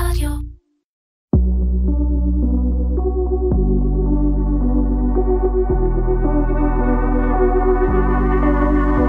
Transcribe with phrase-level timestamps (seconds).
[0.00, 0.30] רדיו.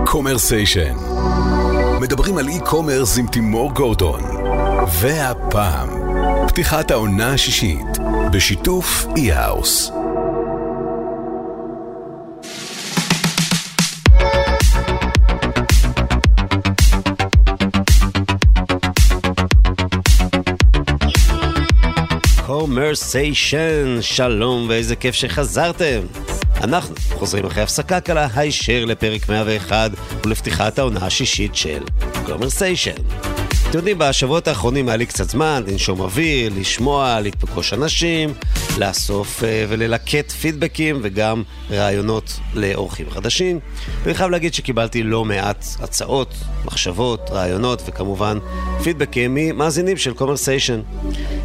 [0.06, 0.96] קומרסיישן.
[2.02, 4.22] מדברים על e-commerce עם תימור גורדון.
[5.02, 5.90] והפעם,
[6.48, 7.98] פתיחת העונה השישית,
[8.32, 9.97] בשיתוף אי-האוס.
[22.78, 26.00] קומרסיישן, שלום ואיזה כיף שחזרתם.
[26.64, 29.92] אנחנו חוזרים אחרי הפסקה קלה הישר לפרק 101
[30.26, 31.84] ולפתיחת העונה השישית של
[32.26, 33.27] קומרסיישן.
[33.70, 38.34] אתם יודעים, בשבועות האחרונים היה לי קצת זמן לנשום אוויר, לשמוע, לפגוש אנשים,
[38.78, 43.60] לאסוף אה, וללקט פידבקים וגם רעיונות לאורחים חדשים.
[44.04, 46.34] ואני חייב להגיד שקיבלתי לא מעט הצעות,
[46.66, 48.38] מחשבות, רעיונות וכמובן
[48.84, 50.82] פידבקים ממאזינים של קומרסיישן.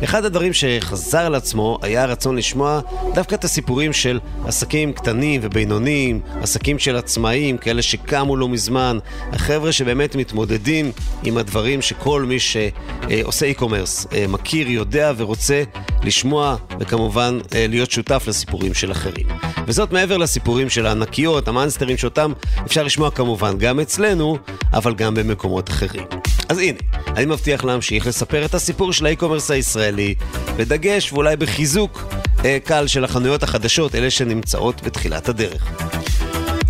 [0.04, 2.80] אחד הדברים שחזר על עצמו היה הרצון לשמוע
[3.14, 8.98] דווקא את הסיפורים של עסקים קטנים ובינוניים, עסקים של עצמאים, כאלה שקמו לא מזמן,
[9.32, 10.92] החבר'ה שבאמת מתמודדים
[11.24, 15.62] עם הדברים שכל מי שעושה e-commerce אה, מכיר, יודע ורוצה
[16.02, 19.26] לשמוע וכמובן אה, להיות שותף לסיפורים של אחרים.
[19.66, 22.32] וזאת מעבר לסיפורים של הענקיות, המאנסטרים שאותם
[22.66, 24.38] אפשר לשמוע כמובן גם אצלנו,
[24.72, 26.04] אבל גם במקומות אחרים.
[26.48, 26.78] אז הנה,
[27.16, 30.14] אני מבטיח להמשיך לספר את הסיפור של ה e-commerce הישראלי,
[30.56, 32.04] בדגש ואולי בחיזוק
[32.44, 35.92] אה, קל של החנויות החדשות, אלה שנמצאות בתחילת הדרך.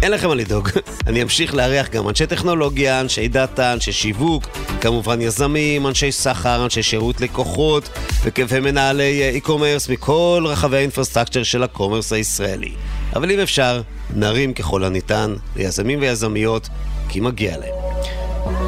[0.03, 0.69] אין לכם מה לדאוג,
[1.07, 4.45] אני אמשיך לארח גם אנשי טכנולוגיה, אנשי דאטה, אנשי שיווק,
[4.81, 7.89] כמובן יזמים, אנשי סחר, אנשי שירות לקוחות
[8.23, 12.73] ומנהלי e-commerce מכל רחבי ה infrastructure של ה commerce הישראלי.
[13.17, 13.83] אבל אם אפשר,
[14.15, 16.69] נרים ככל הניתן ליזמים ויזמיות,
[17.09, 17.82] כי מגיע להם.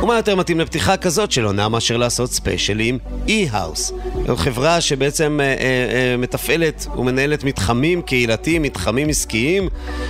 [0.03, 3.93] ומה יותר מתאים לפתיחה כזאת של עונה מאשר לעשות ספיישל עם e-house.
[4.27, 9.69] זו חברה שבעצם אה, אה, אה, מתפעלת ומנהלת מתחמים קהילתיים, מתחמים עסקיים,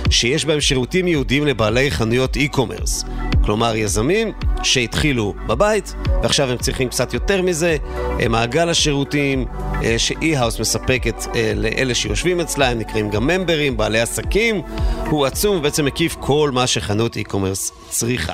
[0.09, 3.05] שיש בהם שירותים ייעודיים לבעלי חנויות e-commerce.
[3.45, 4.31] כלומר, יזמים
[4.63, 7.77] שהתחילו בבית, ועכשיו הם צריכים קצת יותר מזה.
[8.19, 9.45] אה, מעגל השירותים
[9.83, 14.61] אה, ש-e-house מספקת אה, לאלה שיושבים אצלה, הם נקראים גם ממברים, בעלי עסקים,
[15.09, 18.33] הוא עצום ובעצם מקיף כל מה שחנות e-commerce צריכה.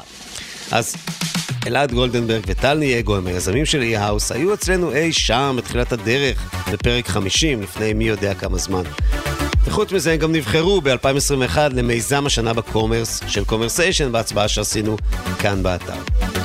[0.72, 0.96] אז
[1.68, 7.08] אלעד גולדנברג וטל נייגו הם היזמים של אי-האוס, היו אצלנו אי שם בתחילת הדרך, בפרק
[7.08, 8.84] 50, לפני מי יודע כמה זמן.
[9.66, 14.98] וחוץ מזה הם גם נבחרו ב-2021 למיזם השנה ב commerce של קומרסיישן בהצבעה שעשינו
[15.40, 15.94] כאן באתר.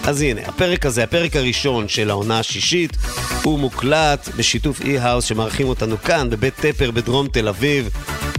[0.04, 2.96] אז הנה, הפרק הזה, הפרק הראשון של העונה השישית,
[3.42, 7.90] הוא מוקלט בשיתוף eHouse שמארחים אותנו כאן בבית טפר בדרום תל אביב.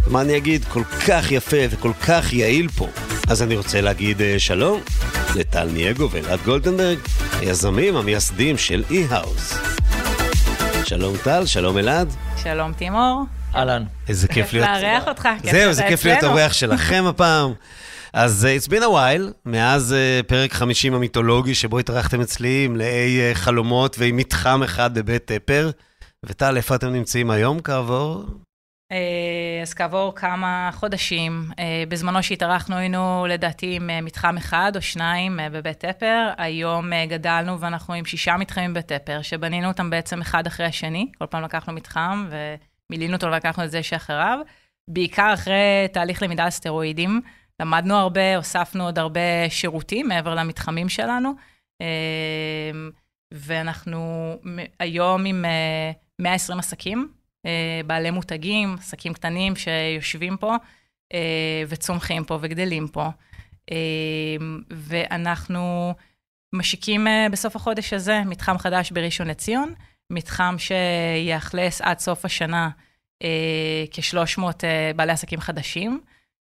[0.07, 0.65] מה אני אגיד?
[0.65, 2.87] כל כך יפה וכל כך יעיל פה.
[3.27, 4.81] אז אני רוצה להגיד uh, שלום
[5.37, 6.97] לטל נייגו ואלעד גולדנברג,
[7.39, 9.53] היזמים המייסדים של eHouse.
[10.85, 12.13] שלום טל, שלום אלעד.
[12.43, 13.23] שלום תימור.
[13.55, 13.83] אהלן.
[14.07, 14.67] איזה כיף להיות...
[14.67, 16.23] לארח אותך, כיף זהו, זה כיף להיות.
[16.23, 17.53] אורח שלכם הפעם.
[18.13, 22.75] אז uh, it's been a while, מאז uh, פרק 50 המיתולוגי שבו התארחתם אצלי עם
[22.75, 25.69] מלא uh, חלומות ועם מתחם אחד בבית טפר.
[26.25, 28.25] וטל, איפה אתם נמצאים היום כעבור?
[28.91, 34.81] אה, אז כעבור כמה חודשים, אה, בזמנו שהתארחנו היינו לדעתי עם אה, מתחם אחד או
[34.81, 40.47] שניים בבית טפר, היום גדלנו ואנחנו עם שישה מתחמים בבית טפר, שבנינו אותם בעצם אחד
[40.47, 42.29] אחרי השני, כל פעם לקחנו מתחם
[42.89, 44.39] ומילינו אותו ולקחנו את זה שאחריו,
[44.89, 47.21] בעיקר אחרי תהליך למידה על סטרואידים,
[47.59, 51.33] למדנו הרבה, הוספנו עוד הרבה שירותים מעבר למתחמים שלנו,
[53.33, 54.33] ואנחנו
[54.79, 57.16] היום עם אה, 120 עסקים,
[57.85, 60.55] בעלי מותגים, עסקים קטנים שיושבים פה
[61.13, 63.09] אה, וצומחים פה וגדלים פה.
[63.71, 63.77] אה,
[64.69, 65.93] ואנחנו
[66.53, 69.73] משיקים אה, בסוף החודש הזה מתחם חדש בראשון לציון,
[70.09, 72.69] מתחם שיאכלס עד סוף השנה
[73.23, 76.01] אה, כ-300 אה, בעלי עסקים חדשים,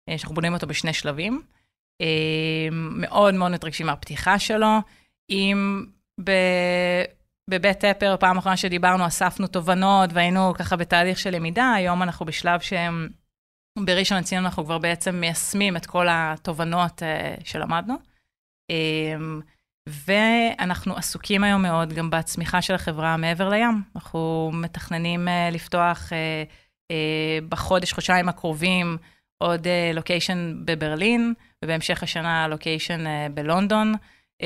[0.10, 1.42] אה, שאנחנו בונים אותו בשני שלבים.
[2.02, 4.78] אה, מאוד מאוד מתרגשים מהפתיחה שלו.
[5.30, 5.86] אם
[6.24, 6.32] ב...
[7.50, 12.60] בבית טפר, פעם אחרונה שדיברנו, אספנו תובנות והיינו ככה בתהליך של למידה, היום אנחנו בשלב
[12.60, 13.10] שהם,
[13.80, 17.96] בראשון לציון אנחנו כבר בעצם מיישמים את כל התובנות uh, שלמדנו.
[18.72, 19.42] Um,
[19.88, 23.82] ואנחנו עסוקים היום מאוד גם בצמיחה של החברה מעבר לים.
[23.96, 26.50] אנחנו מתכננים uh, לפתוח uh,
[26.92, 28.98] uh, בחודש, חודשיים הקרובים,
[29.38, 31.34] עוד לוקיישן uh, בברלין,
[31.66, 33.94] ובהמשך השנה לוקיישן uh, בלונדון.
[34.42, 34.46] Uh,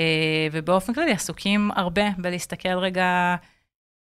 [0.51, 3.36] ובאופן כללי עסוקים הרבה בלהסתכל רגע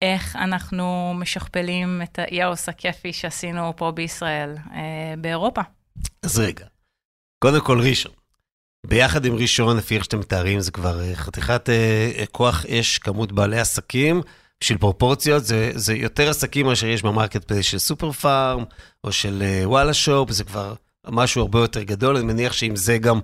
[0.02, 4.72] איך אנחנו משכפלים את ה eHouse הכיפי שעשינו פה בישראל, uh,
[5.18, 5.62] באירופה.
[6.24, 6.66] אז רגע,
[7.40, 8.12] קודם כל ראשון.
[8.86, 13.32] ביחד עם ראשון, לפי איך שאתם מתארים, זה כבר אה, חתיכת אה, כוח אש, כמות
[13.32, 14.22] בעלי עסקים,
[14.62, 18.64] בשביל פרופורציות, זה, זה יותר עסקים מאשר יש ב marketplace של סופר פארם,
[19.04, 20.76] או של uh, וואלה שופ, זה כבר
[21.12, 22.18] משהו הרבה יותר גדול.
[22.18, 23.20] אני מניח שעם זה גם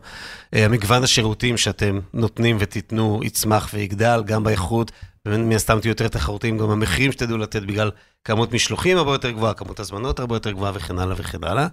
[0.53, 4.91] המגוון השירותים שאתם נותנים ותיתנו יצמח ויגדל, גם באיכות,
[5.27, 7.91] ומן הסתם תהיו יותר תחרותיים, גם המחירים שתדעו לתת בגלל
[8.23, 11.67] כמות משלוחים הרבה יותר גבוהה, כמות הזמנות הרבה יותר גבוהה וכן הלאה וכן הלאה.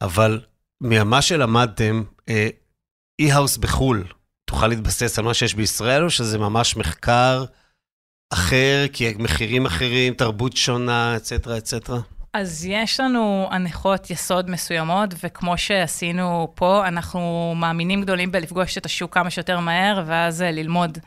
[0.00, 0.40] אבל
[0.80, 2.02] ממה שלמדתם,
[3.18, 4.04] אי-האוס בחו"ל,
[4.44, 7.44] תוכל להתבסס על מה שיש בישראל, או שזה ממש מחקר
[8.32, 11.98] אחר, כי מחירים אחרים, תרבות שונה, אצטרה, אצטרה?
[12.40, 19.14] אז יש לנו הנחות יסוד מסוימות, וכמו שעשינו פה, אנחנו מאמינים גדולים בלפגוש את השוק
[19.14, 20.98] כמה שיותר מהר, ואז אה, ללמוד.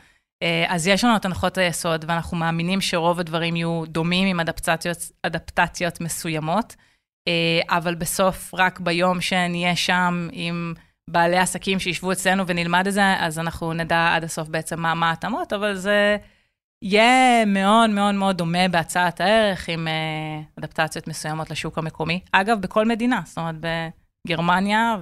[0.42, 4.98] אה, אז יש לנו את הנחות היסוד, ואנחנו מאמינים שרוב הדברים יהיו דומים עם אדפטציות,
[5.22, 6.76] אדפטציות מסוימות,
[7.28, 10.74] אה, אבל בסוף, רק ביום שנהיה שם עם...
[11.10, 15.10] בעלי עסקים שישבו אצלנו ונלמד את זה, אז אנחנו נדע עד הסוף בעצם מה, מה
[15.10, 16.16] ההתאמות, אבל זה
[16.82, 22.20] יהיה מאוד מאוד מאוד דומה בהצעת הערך עם uh, אדפטציות מסוימות לשוק המקומי.
[22.32, 23.54] אגב, בכל מדינה, זאת אומרת,
[24.26, 24.96] בגרמניה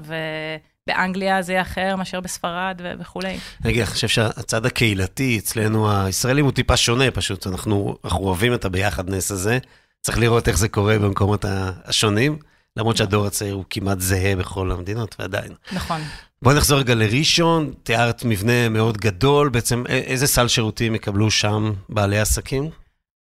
[0.87, 3.39] ובאנגליה זה יהיה אחר מאשר בספרד ו- וכולי.
[3.65, 8.65] רגע, אני חושב שהצד הקהילתי אצלנו, הישראלים, הוא טיפה שונה פשוט, אנחנו, אנחנו אוהבים את
[8.65, 9.59] הביחדנס הזה,
[10.01, 11.45] צריך לראות איך זה קורה במקומות
[11.85, 12.39] השונים.
[12.77, 15.53] למרות שהדור הצעיר הוא כמעט זהה בכל המדינות, ועדיין.
[15.73, 16.01] נכון.
[16.45, 22.19] בואי נחזור רגע לראשון, תיארת מבנה מאוד גדול, בעצם איזה סל שירותים יקבלו שם בעלי
[22.19, 22.71] עסקים?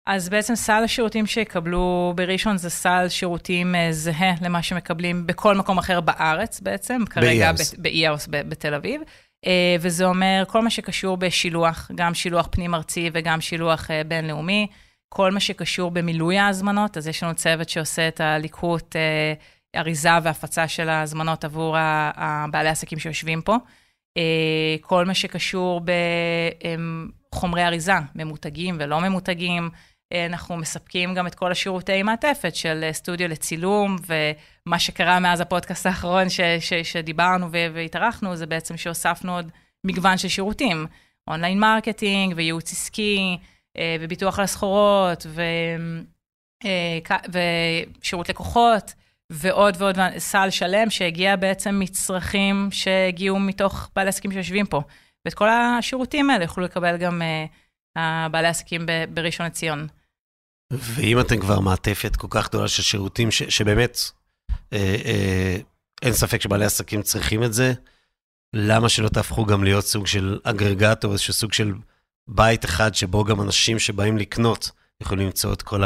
[0.07, 5.77] אז בעצם סל השירותים שיקבלו בראשון זה סל שירותים אה, זהה למה שמקבלים בכל מקום
[5.77, 9.01] אחר בארץ בעצם, כרגע באי-האוס בתל אביב.
[9.45, 14.67] אה, וזה אומר כל מה שקשור בשילוח, גם שילוח פנים-ארצי וגם שילוח אה, בינלאומי.
[15.13, 18.95] כל מה שקשור במילוי ההזמנות, אז יש לנו צוות שעושה את הליקוט,
[19.75, 21.75] אריזה והפצה של ההזמנות עבור
[22.15, 23.55] הבעלי העסקים שיושבים פה.
[24.17, 25.81] אה, כל מה שקשור
[27.31, 29.69] בחומרי אריזה, ממותגים ולא ממותגים.
[30.13, 35.85] אה, אנחנו מספקים גם את כל השירותי מעטפת של סטודיו לצילום, ומה שקרה מאז הפודקאסט
[35.85, 39.51] האחרון ש, ש, שדיברנו והתארחנו, זה בעצם שהוספנו עוד
[39.83, 40.85] מגוון של שירותים,
[41.27, 43.37] online marketing וייעוץ עסקי,
[43.77, 45.41] אה, וביטוח על הסחורות, ו...
[46.65, 48.93] אה, ושירות לקוחות,
[49.29, 54.81] ועוד ועוד סל שלם שהגיע בעצם מצרכים שהגיעו מתוך בעלי עסקים שיושבים פה.
[55.25, 57.21] ואת כל השירותים האלה יוכלו לקבל גם
[57.97, 59.87] uh, בעלי עסקים בראשון לציון.
[60.73, 63.97] ואם אתם כבר מעטפת כל כך גדולה של שירותים, ש, שבאמת
[64.73, 65.57] אה, אה,
[66.01, 67.73] אין ספק שבעלי עסקים צריכים את זה,
[68.53, 71.73] למה שלא תהפכו גם להיות סוג של אגרגטור, איזשהו סוג של
[72.27, 74.71] בית אחד שבו גם אנשים שבאים לקנות
[75.01, 75.83] יכולים למצוא את כל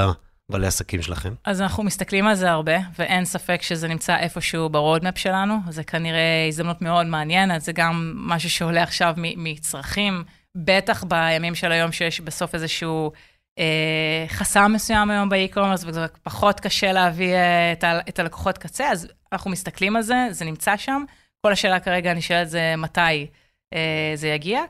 [0.50, 1.34] הבעלי עסקים שלכם?
[1.46, 5.56] אז אנחנו מסתכלים על זה הרבה, ואין ספק שזה נמצא איפשהו ברודמפ שלנו.
[5.70, 10.24] זה כנראה הזדמנות מאוד מעניינת, זה גם משהו שעולה עכשיו מצרכים,
[10.58, 13.12] בטח בימים של היום שיש בסוף איזשהו...
[13.60, 18.92] אה, חסם מסוים היום באי-קומרס, וזה פחות קשה להביא אה, את, ה- את הלקוחות קצה,
[18.92, 21.04] אז אנחנו מסתכלים על זה, זה נמצא שם.
[21.46, 23.28] כל השאלה כרגע נשאלת זה מתי
[23.74, 24.62] אה, זה יגיע.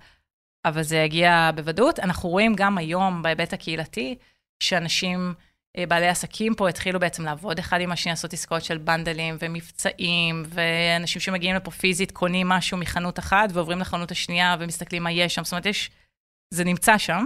[0.66, 2.00] אבל זה יגיע בוודאות.
[2.00, 4.16] אנחנו רואים גם היום בהיבט הקהילתי,
[4.60, 5.34] שאנשים,
[5.78, 11.22] בעלי עסקים פה התחילו בעצם לעבוד אחד עם השני, לעשות עסקאות של בנדלים ומבצעים, ואנשים
[11.22, 15.44] שמגיעים לפה פיזית קונים משהו מחנות אחת ועוברים לחנות השנייה ומסתכלים מה יש שם.
[15.44, 15.92] זאת אומרת, יש,
[16.54, 17.26] זה נמצא שם.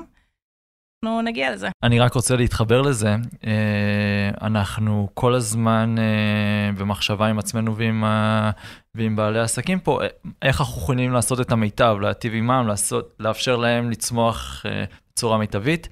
[1.03, 1.69] אנחנו נגיע לזה.
[1.83, 3.15] אני רק רוצה להתחבר לזה.
[3.47, 8.51] אה, אנחנו כל הזמן אה, במחשבה עם עצמנו ועם, ה...
[8.95, 10.07] ועם בעלי העסקים פה, אה,
[10.41, 14.65] איך אנחנו יכולים לעשות את המיטב, להטיב עימם, לעשות, לאפשר להם לצמוח
[15.13, 15.89] בצורה מיטבית.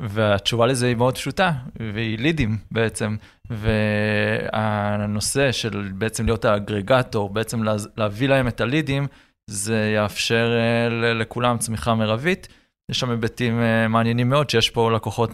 [0.00, 1.52] והתשובה לזה היא מאוד פשוטה,
[1.94, 3.16] והיא לידים בעצם.
[3.50, 7.62] והנושא של בעצם להיות האגרגטור, בעצם
[7.96, 9.06] להביא להם את הלידים,
[9.46, 10.50] זה יאפשר
[11.20, 12.48] לכולם צמיחה מרבית.
[12.90, 15.30] יש שם היבטים uh, מעניינים מאוד, שיש פה לקוחות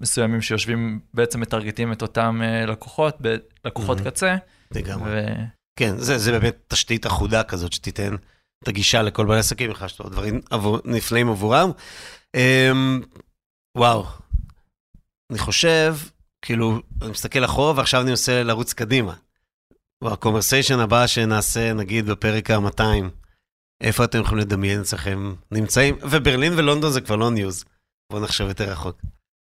[0.00, 3.18] מסוימים שיושבים, בעצם מטרגטים את אותם uh, לקוחות,
[3.64, 4.04] לקוחות mm-hmm.
[4.04, 4.36] קצה.
[4.74, 5.10] לגמרי.
[5.10, 5.26] ו...
[5.76, 8.14] כן, זה, זה באמת תשתית אחודה כזאת שתיתן
[8.62, 11.70] את הגישה לכל בעלי עסקים, בכלל שאתה דברים עבור, נפלאים עבורם.
[13.76, 14.04] וואו,
[15.30, 15.96] אני חושב,
[16.42, 19.14] כאילו, אני מסתכל אחורה ועכשיו אני עושה לרוץ קדימה.
[20.04, 22.82] ה Commersation הבא שנעשה, נגיד, בפרק ה-200,
[23.80, 25.98] איפה אתם יכולים לדמיין אצלכם נמצאים?
[26.02, 27.64] וברלין ולונדון זה כבר לא news.
[28.12, 28.96] בואו נחשוב יותר רחוק.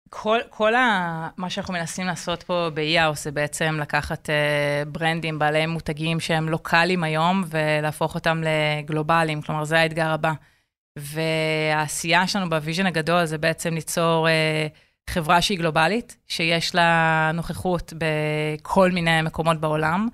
[0.08, 5.38] כל, כל ה, מה שאנחנו מנסים לעשות פה ב eHouse זה בעצם לקחת uh, ברנדים
[5.38, 10.32] בעלי מותגים שהם לוקאליים היום ולהפוך אותם לגלובליים, כלומר זה האתגר הבא.
[10.98, 17.92] והעשייה שלנו ב vision הגדול זה בעצם ליצור uh, חברה שהיא גלובלית, שיש לה נוכחות
[17.98, 20.08] בכל מיני מקומות בעולם,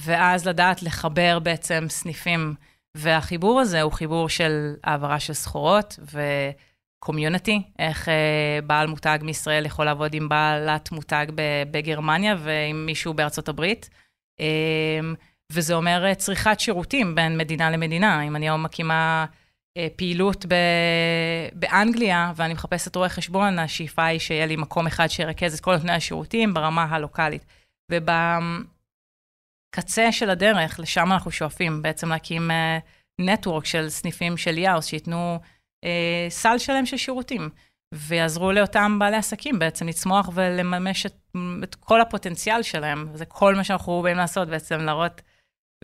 [0.00, 2.54] ואז לדעת לחבר בעצם סניפים.
[2.96, 5.98] והחיבור הזה הוא חיבור של העברה של סחורות,
[7.04, 11.26] קומיוניטי, איך uh, בעל מותג מישראל יכול לעבוד עם בעלת מותג
[11.70, 13.90] בגרמניה ועם מישהו בארצות הברית.
[14.40, 15.16] Um,
[15.52, 18.22] וזה אומר צריכת שירותים בין מדינה למדינה.
[18.22, 19.26] אם אני היום מקימה
[19.96, 25.60] פעילות ב- באנגליה ואני מחפשת רואה חשבון, השאיפה היא שיהיה לי מקום אחד שירכז את
[25.60, 27.44] כל נותני השירותים ברמה הלוקאלית.
[29.72, 32.50] ובקצה של הדרך, לשם אנחנו שואפים, בעצם להקים
[33.20, 35.38] נטוורק uh, של סניפים של יאוס, שייתנו...
[35.84, 37.50] אה, סל שלם של שירותים,
[37.94, 41.14] ויעזרו לאותם בעלי עסקים בעצם לצמוח ולממש את,
[41.64, 43.08] את כל הפוטנציאל שלהם.
[43.12, 45.22] וזה כל מה שאנחנו באים לעשות בעצם, להראות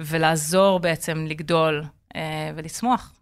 [0.01, 1.85] ולעזור בעצם לגדול
[2.17, 3.13] אה, ולצמוח.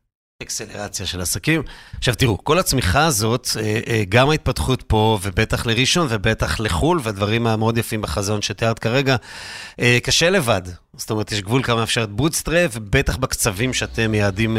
[0.42, 1.62] אקסלרציה של עסקים.
[1.98, 7.46] עכשיו תראו, כל הצמיחה הזאת, אה, אה, גם ההתפתחות פה, ובטח לראשון, ובטח לחו"ל, והדברים
[7.46, 9.16] המאוד יפים בחזון שתיארת כרגע,
[9.80, 10.62] אה, קשה לבד.
[10.96, 14.56] זאת אומרת, יש גבול כמה אפשר bootstrap, ובטח בקצבים שאתם מייעדים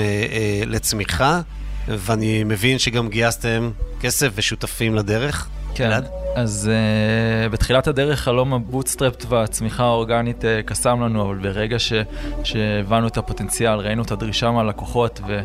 [0.65, 1.41] לצמיחה.
[1.87, 5.49] ואני מבין שגם גייסתם כסף ושותפים לדרך.
[5.75, 6.07] כן, אלעד?
[6.35, 11.93] אז uh, בתחילת הדרך חלום ה bootstrapped והצמיחה האורגנית uh, קסם לנו, אבל ברגע ש,
[12.43, 15.41] שהבנו את הפוטנציאל, ראינו את הדרישה מהלקוחות ו,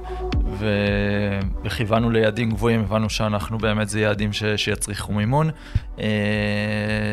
[1.64, 5.50] וכיוונו ליעדים גבוהים, הבנו שאנחנו באמת זה יעדים ש, שיצריכו מימון.
[5.96, 6.00] Uh,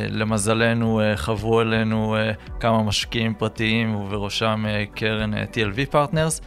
[0.10, 2.20] למזלנו uh, חברו אלינו uh,
[2.60, 4.66] כמה משקיעים פרטיים ובראשם
[4.96, 6.42] קרן TLV Partners,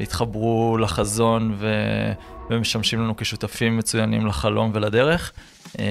[0.00, 1.74] שהתחברו לחזון ו...
[2.50, 5.32] ומשמשים לנו כשותפים מצוינים לחלום ולדרך.
[5.78, 5.84] אה,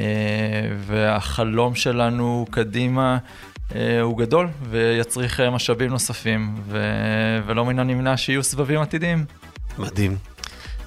[0.78, 3.18] והחלום שלנו קדימה אה,
[4.02, 9.26] הוא גדול ויצריך אה, משאבים נוספים, ו- ולא מן הנמנע שיהיו סבבים עתידיים.
[9.78, 10.18] מדהים.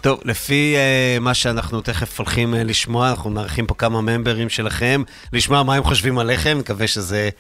[0.01, 5.03] טוב, לפי uh, מה שאנחנו תכף הולכים uh, לשמוע, אנחנו מארחים פה כמה ממברים שלכם,
[5.33, 7.31] לשמוע מה הם חושבים עליכם, מקווה שזה,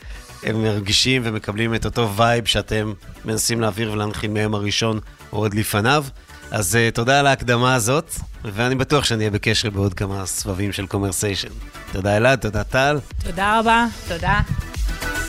[0.42, 2.92] הם מרגישים ומקבלים את אותו vibe שאתם
[3.24, 5.00] מנסים להעביר ולהנחיל מהיום הראשון
[5.32, 6.04] או עוד לפניו.
[6.50, 10.86] אז uh, תודה על ההקדמה הזאת, ואני בטוח שאני אהיה בקשר בעוד כמה סבבים של
[10.86, 11.48] Commersation.
[11.92, 12.98] תודה אלעד, תודה טל.
[13.24, 14.40] תודה רבה, תודה.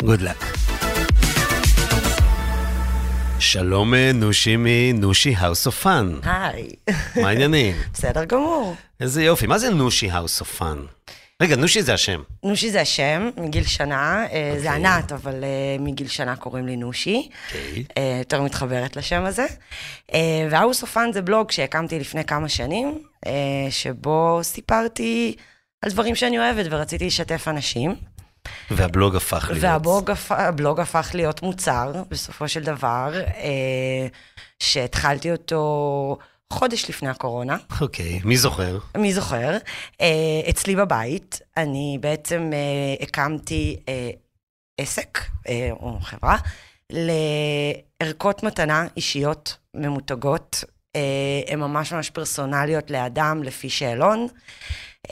[0.04, 0.44] good luck.
[3.40, 6.20] שלום אה, נושי מנושי House of Fun.
[6.24, 6.70] היי.
[7.22, 7.76] מה העניינים?
[7.94, 8.76] בסדר גמור.
[9.00, 10.78] איזה יופי, מה זה נושי House of Fun?
[11.42, 12.22] רגע, נושי זה השם.
[12.44, 14.26] נושי זה השם, מגיל שנה.
[14.26, 14.60] Okay.
[14.60, 14.86] זה אוקיי.
[14.86, 17.30] ענת, אבל uh, מגיל שנה קוראים לי נושי.
[17.30, 17.54] Okay.
[17.54, 19.46] Uh, יותר מתחברת לשם הזה.
[20.12, 20.16] Uh,
[20.50, 23.00] ו House of Fun זה בלוג שהקמתי לפני כמה שנים,
[23.70, 25.36] שבו סיפרתי
[25.82, 27.96] על דברים שאני אוהבת ורציתי לשתף אנשים.
[28.72, 29.64] והבלוג הפך להיות.
[30.30, 30.96] והבלוג הפ...
[30.96, 33.42] הפך להיות מוצר, בסופו של דבר, uh,
[34.60, 36.18] שהתחלתי אותו...
[36.54, 37.58] חודש לפני הקורונה.
[37.82, 38.78] אוקיי, okay, מי זוכר?
[38.98, 39.58] מי זוכר?
[39.92, 40.04] Uh,
[40.50, 43.90] אצלי בבית, אני בעצם uh, הקמתי uh,
[44.78, 46.38] עסק, uh, או חברה,
[46.90, 50.64] לערכות מתנה אישיות ממותגות.
[50.98, 54.28] Uh, הן ממש ממש פרסונליות לאדם, לפי שאלון.
[55.08, 55.12] Uh,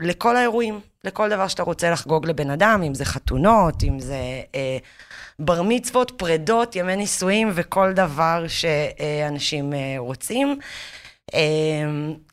[0.00, 4.18] לכל האירועים, לכל דבר שאתה רוצה לחגוג לבן אדם, אם זה חתונות, אם זה...
[4.52, 4.56] Uh,
[5.40, 10.58] בר מצוות, פרדות, ימי נישואים וכל דבר שאנשים אה, רוצים.
[11.34, 11.40] אה,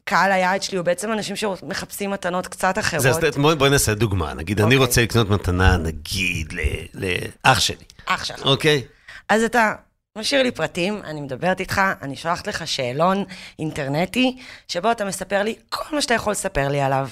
[0.04, 3.06] קהל היעד שלי הוא בעצם אנשים שמחפשים מתנות קצת אחרות.
[3.06, 4.34] אז בואי נעשה דוגמה.
[4.34, 4.78] נגיד, אני אוקיי.
[4.78, 6.54] רוצה לקנות מתנה, נגיד,
[6.94, 7.76] לאח שלי.
[8.06, 8.46] אח שלך.
[8.46, 8.84] אוקיי.
[9.30, 9.74] אז אתה
[10.18, 13.24] משאיר לי פרטים, אני מדברת איתך, אני שולחת לך שאלון
[13.60, 17.08] אינטרנטי, שבו אתה מספר לי כל מה שאתה יכול לספר לי עליו.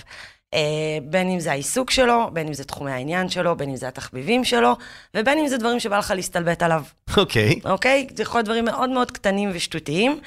[0.55, 0.59] אה,
[1.03, 4.43] בין אם זה העיסוק שלו, בין אם זה תחומי העניין שלו, בין אם זה התחביבים
[4.43, 4.75] שלו,
[5.15, 6.83] ובין אם זה דברים שבא לך להסתלבט עליו.
[7.17, 7.51] אוקיי.
[7.51, 7.69] Okay.
[7.69, 8.07] אוקיי?
[8.09, 8.13] Okay?
[8.17, 10.19] זה יכול להיות דברים מאוד מאוד קטנים ושטותיים.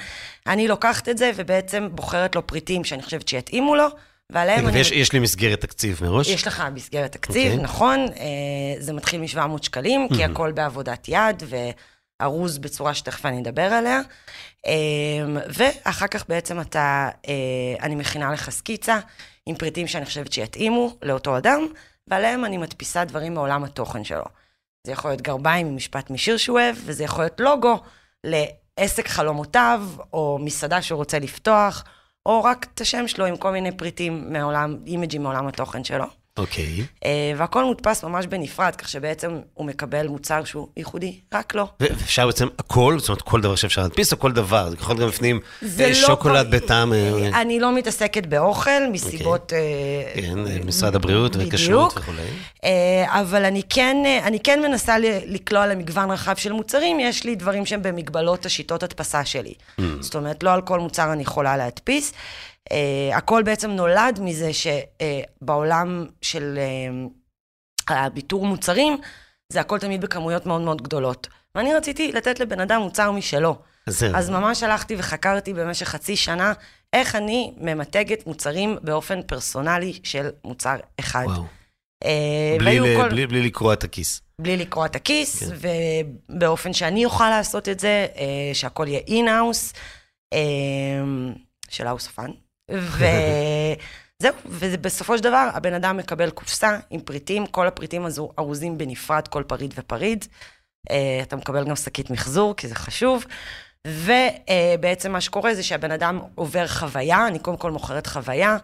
[0.47, 3.87] אני לוקחת את זה ובעצם בוחרת לו פריטים שאני חושבת שיתאימו לו.
[4.29, 4.79] ועליהם אני...
[4.79, 6.29] יש, יש לי מסגרת תקציב מראש?
[6.29, 7.53] יש לך מסגרת תקציב, okay.
[7.53, 7.63] אוקיי.
[7.63, 7.99] נכון.
[7.99, 11.43] אה, זה מתחיל מ-700 שקלים, כי הכל בעבודת יד
[12.19, 14.01] וארוז בצורה שתכף אני אדבר עליה.
[14.65, 17.09] אה, ואחר כך בעצם אתה,
[17.81, 18.99] אני מכינה לך סקיצה
[19.45, 21.67] עם פריטים שאני חושבת שיתאימו לאותו אדם,
[22.07, 24.23] ועליהם אני מדפיסה דברים מעולם התוכן שלו.
[24.87, 27.79] זה יכול להיות גרביים ממשפט משיר שהוא אוהב, וזה יכול להיות לוגו
[28.23, 31.83] לעסק חלומותיו, או מסעדה שהוא רוצה לפתוח,
[32.25, 36.05] או רק את השם שלו עם כל מיני פריטים מעולם, אימג'ים מעולם התוכן שלו.
[36.39, 36.65] אוקיי.
[36.65, 37.05] Okay.
[37.05, 41.67] אה, והכל מודפס ממש בנפרד, כך שבעצם הוא מקבל מוצר שהוא ייחודי, רק לו.
[41.79, 45.01] ואפשר בעצם הכל, זאת אומרת, כל דבר שאפשר להדפיס, או כל דבר, זה יכול להיות
[45.01, 45.39] גם בפנים
[45.79, 46.93] אה, שוקולד לא בטעם...
[46.93, 49.53] אה, אני לא מתעסקת באוכל, מסיבות...
[50.15, 50.21] Okay.
[50.21, 52.21] כן, משרד הבריאות וכשרות וכולי.
[53.05, 57.83] אבל אני כן, אני כן מנסה לקלוע למגוון רחב של מוצרים, יש לי דברים שהם
[57.83, 59.53] במגבלות השיטות הדפסה שלי.
[59.79, 59.83] Mm.
[59.99, 62.13] זאת אומרת, לא על כל מוצר אני יכולה להדפיס.
[62.69, 62.73] Uh,
[63.15, 66.59] הכל בעצם נולד מזה שבעולם של
[67.89, 68.97] uh, הביטור מוצרים,
[69.53, 71.27] זה הכל תמיד בכמויות מאוד מאוד גדולות.
[71.55, 73.55] ואני רציתי לתת לבן אדם מוצר משלו.
[73.87, 74.15] זהו.
[74.15, 76.53] אז ממש הלכתי וחקרתי במשך חצי שנה
[76.93, 81.23] איך אני ממתגת מוצרים באופן פרסונלי של מוצר אחד.
[81.25, 81.43] וואו.
[82.05, 84.21] אה, בלי, ל- כל- בלי, בלי לקרוע את הכיס.
[84.41, 85.55] בלי לקרוע את הכיס, כן.
[86.29, 89.73] ובאופן שאני אוכל לעשות את זה, אה, שהכל יהיה in-house,
[90.33, 90.39] אה,
[91.69, 92.09] של house.
[92.69, 99.27] וזהו, ובסופו של דבר, הבן אדם מקבל קופסה עם פריטים, כל הפריטים הזו ארוזים בנפרד,
[99.27, 100.25] כל פריט ופריט.
[100.89, 103.25] אה, אתה מקבל גם שקית מחזור, כי זה חשוב.
[103.87, 108.57] ובעצם מה שקורה זה שהבן אדם עובר חוויה, אני קודם כל מוכרת חוויה,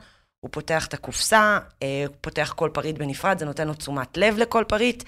[0.46, 4.38] הוא פותח את הקופסה, אה, הוא פותח כל פריט בנפרד, זה נותן לו תשומת לב
[4.38, 5.04] לכל פריט,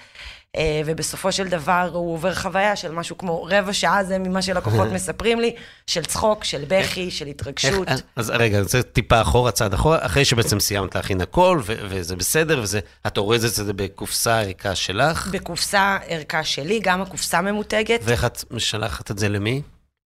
[0.56, 4.88] אה, ובסופו של דבר הוא עובר חוויה של משהו כמו רבע שעה, זה ממה שלקוחות
[4.96, 5.54] מספרים לי,
[5.86, 7.88] של צחוק, של בכי, של התרגשות.
[7.88, 11.74] איך- אז רגע, אני רוצה טיפה אחורה, צעד אחורה, אחרי שבעצם סיימת להכין הכל, ו-
[11.88, 17.40] וזה בסדר, וזה, את אורזת את זה בקופסה ריקה שלך, בקופסה ערכה שלי, גם הקופסה
[17.40, 18.00] ממותגת.
[18.04, 19.62] ואיך את משלחת את זה למי?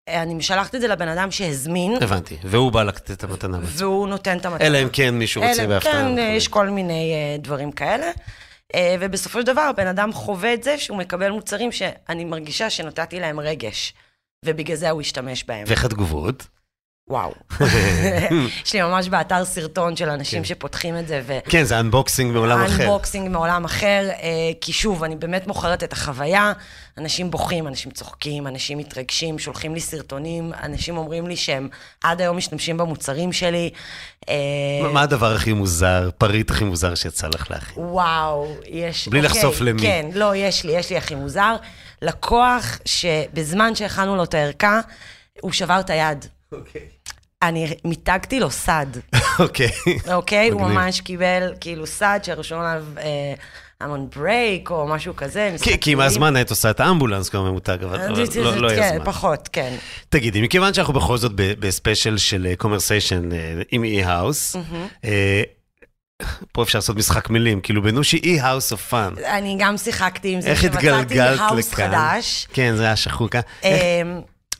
[0.09, 2.37] אני משלחת את זה לבן אדם שהזמין, הבנתי.
[2.43, 3.57] והוא בא לתת את המתנה.
[3.61, 4.67] והוא נותן את המתנה.
[4.67, 5.93] אלא אם כן מישהו רוצה אלא- בהפתעה.
[5.93, 6.17] כן.
[6.19, 8.11] יש כל מיני אה, דברים כאלה.
[8.75, 13.19] אה, ובסופו של דבר, בן אדם חווה את זה שהוא מקבל מוצרים שאני מרגישה שנתתי
[13.19, 13.93] להם רגש,
[14.45, 15.63] ובגלל זה הוא השתמש בהם.
[15.67, 16.47] ואיך התגובות?
[17.09, 17.31] וואו.
[18.65, 20.45] יש לי ממש באתר סרטון של אנשים כן.
[20.45, 21.37] שפותחים את זה, ו...
[21.49, 22.83] כן, זה unboxing מעולם אחר.
[22.83, 24.29] unboxing מעולם אחר, אה,
[24.61, 26.53] כי שוב, אני באמת מוכרת את החוויה.
[26.97, 31.69] אנשים בוכים, אנשים צוחקים, אנשים מתרגשים, שולחים לי סרטונים, אנשים אומרים לי שהם
[32.03, 33.69] עד היום משתמשים במוצרים שלי.
[34.29, 34.35] אה,
[34.93, 37.83] מה- הדבר הכי מוזר, פריט הכי מוזר שיצא לך להכין?
[37.83, 39.07] וואו, יש...
[39.07, 39.81] בלי אוקיי, לחשוף למי.
[39.81, 41.55] כן, לא, יש לי, יש לי הכי מוזר.
[42.01, 44.79] לקוח שבזמן שהכנו לו את הערכה,
[45.41, 46.25] הוא שבר את היד.
[46.53, 46.81] אוקיי.
[47.41, 48.85] אני מיתגתי לו סד,
[49.39, 49.69] אוקיי.
[50.13, 50.49] אוקיי?
[50.49, 50.61] הוא.
[50.61, 53.33] ממש קיבל כאילו סד שרשום עליו אה,
[53.83, 55.55] I'm on break או משהו כזה.
[55.81, 55.99] כי- עם.
[55.99, 59.05] הזמן היית עושה את האמבולנס כבר ממותג, אבל אה, לא לא היה כן, זמן.
[59.05, 59.75] פחות, כן.
[60.09, 63.29] תגידי, מכיוון שאנחנו בכל זאת ב special של Commersation
[63.71, 64.55] עם eHouse,
[66.51, 69.13] פה אפשר לעשות משחק מילים, כאילו בנושי eHouse of Fun.
[69.25, 71.89] אני גם שיחקתי עם זה, איך התגלגלת house לכאן?
[71.91, 72.47] חדש.
[72.53, 73.39] כן, זה היה שחוקה.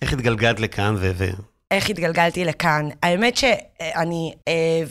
[0.01, 1.11] איך התגלגלת לכאן ו...
[1.73, 2.89] איך התגלגלתי לכאן.
[3.03, 4.83] האמת שאני, אה,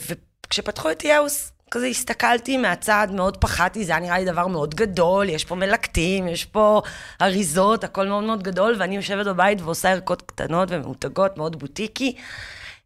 [0.47, 5.29] וכשפתחו את יאוס, כזה הסתכלתי מהצד, מאוד פחדתי, זה היה נראה לי דבר מאוד גדול,
[5.29, 6.81] יש פה מלקטים, יש פה
[7.21, 12.15] אריזות, הכל מאוד מאוד גדול, ואני יושבת בבית ועושה ערכות קטנות וממותגות, מאוד בוטיקי.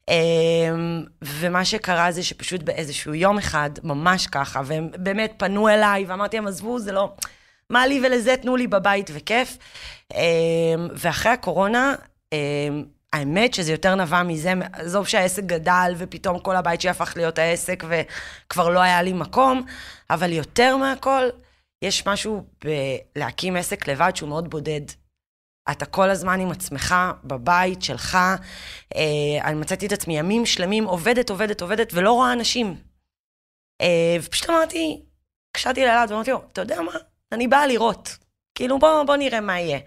[0.09, 0.15] אה,
[1.21, 6.47] ומה שקרה זה שפשוט באיזשהו יום אחד, ממש ככה, והם באמת פנו אליי, ואמרתי להם,
[6.47, 7.13] עזבו, זה לא...
[7.69, 9.57] מה לי ולזה, תנו לי בבית וכיף.
[10.13, 10.19] אה,
[10.95, 11.95] ואחרי הקורונה,
[12.33, 12.37] אה,
[13.17, 17.83] האמת שזה יותר נבע מזה, עזוב שהעסק גדל, ופתאום כל הבית שלי הפך להיות העסק,
[17.87, 19.65] וכבר לא היה לי מקום,
[20.09, 21.23] אבל יותר מהכל,
[21.81, 24.81] יש משהו בלהקים עסק לבד שהוא מאוד בודד.
[25.71, 28.17] אתה כל הזמן עם עצמך, בבית שלך.
[28.95, 32.75] אה, אני מצאתי את עצמי ימים שלמים, עובדת, עובדת, עובדת, ולא רואה אנשים.
[33.81, 35.01] אה, ופשוט אמרתי,
[35.51, 36.91] קשרתי לאלעד ואמרתי לו, אתה יודע מה?
[37.31, 38.17] אני באה לראות.
[38.55, 39.79] כאילו, בוא, בוא נראה מה יהיה.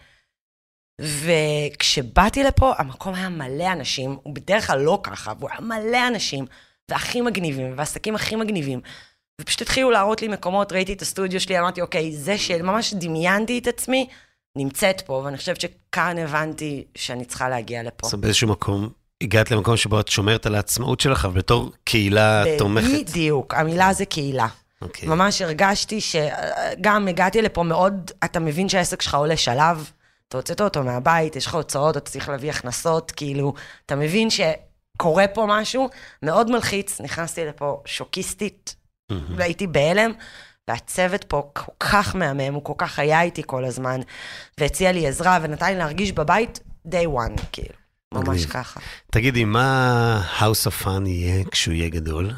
[1.01, 6.47] וכשבאתי לפה, המקום היה מלא אנשים, הוא בדרך כלל לא ככה, והוא היה מלא אנשים,
[6.91, 8.81] והכי מגניבים, והעסקים הכי מגניבים.
[9.41, 13.67] ופשוט התחילו להראות לי מקומות, ראיתי את הסטודיו שלי, אמרתי, אוקיי, זה שממש דמיינתי את
[13.67, 14.07] עצמי,
[14.57, 18.07] נמצאת פה, ואני חושבת שכאן הבנתי שאני צריכה להגיע לפה.
[18.07, 18.89] אז באיזשהו מקום,
[19.23, 23.09] הגעת למקום שבו את שומרת על העצמאות שלך, אבל בתור קהילה תומכת.
[23.09, 24.47] בדיוק, המילה זה קהילה.
[24.83, 25.09] אוקיי.
[25.09, 29.91] ממש הרגשתי שגם הגעתי לפה מאוד, אתה מבין שהעסק שלך עולה שלב,
[30.31, 33.55] אתה הוצאת אותו מהבית, יש לך הוצאות, אתה צריך להביא הכנסות, כאילו,
[33.87, 35.89] אתה מבין שקורה פה משהו
[36.23, 38.75] מאוד מלחיץ, נכנסתי לפה שוקיסטית,
[39.37, 40.13] והייתי בהלם,
[40.69, 44.01] והצוות פה כל כך מהמם, הוא כל כך היה איתי כל הזמן,
[44.61, 47.75] והציע לי עזרה, ונתן לי להרגיש בבית day one, כאילו,
[48.15, 48.47] ממש.
[48.47, 48.81] ככה.
[49.11, 52.31] תגידי, מה House of Fun יהיה כשהוא יהיה גדול?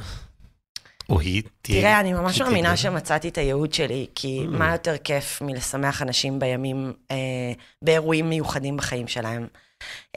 [1.08, 1.80] או היא תהיה...
[1.80, 2.76] תראה, אני ממש מאמינה?
[2.76, 4.56] שמצאתי את הייעוד שלי, כי Mm.
[4.56, 7.16] מה יותר כיף מלשמח אנשים בימים, אה,
[7.82, 9.46] באירועים מיוחדים בחיים שלהם.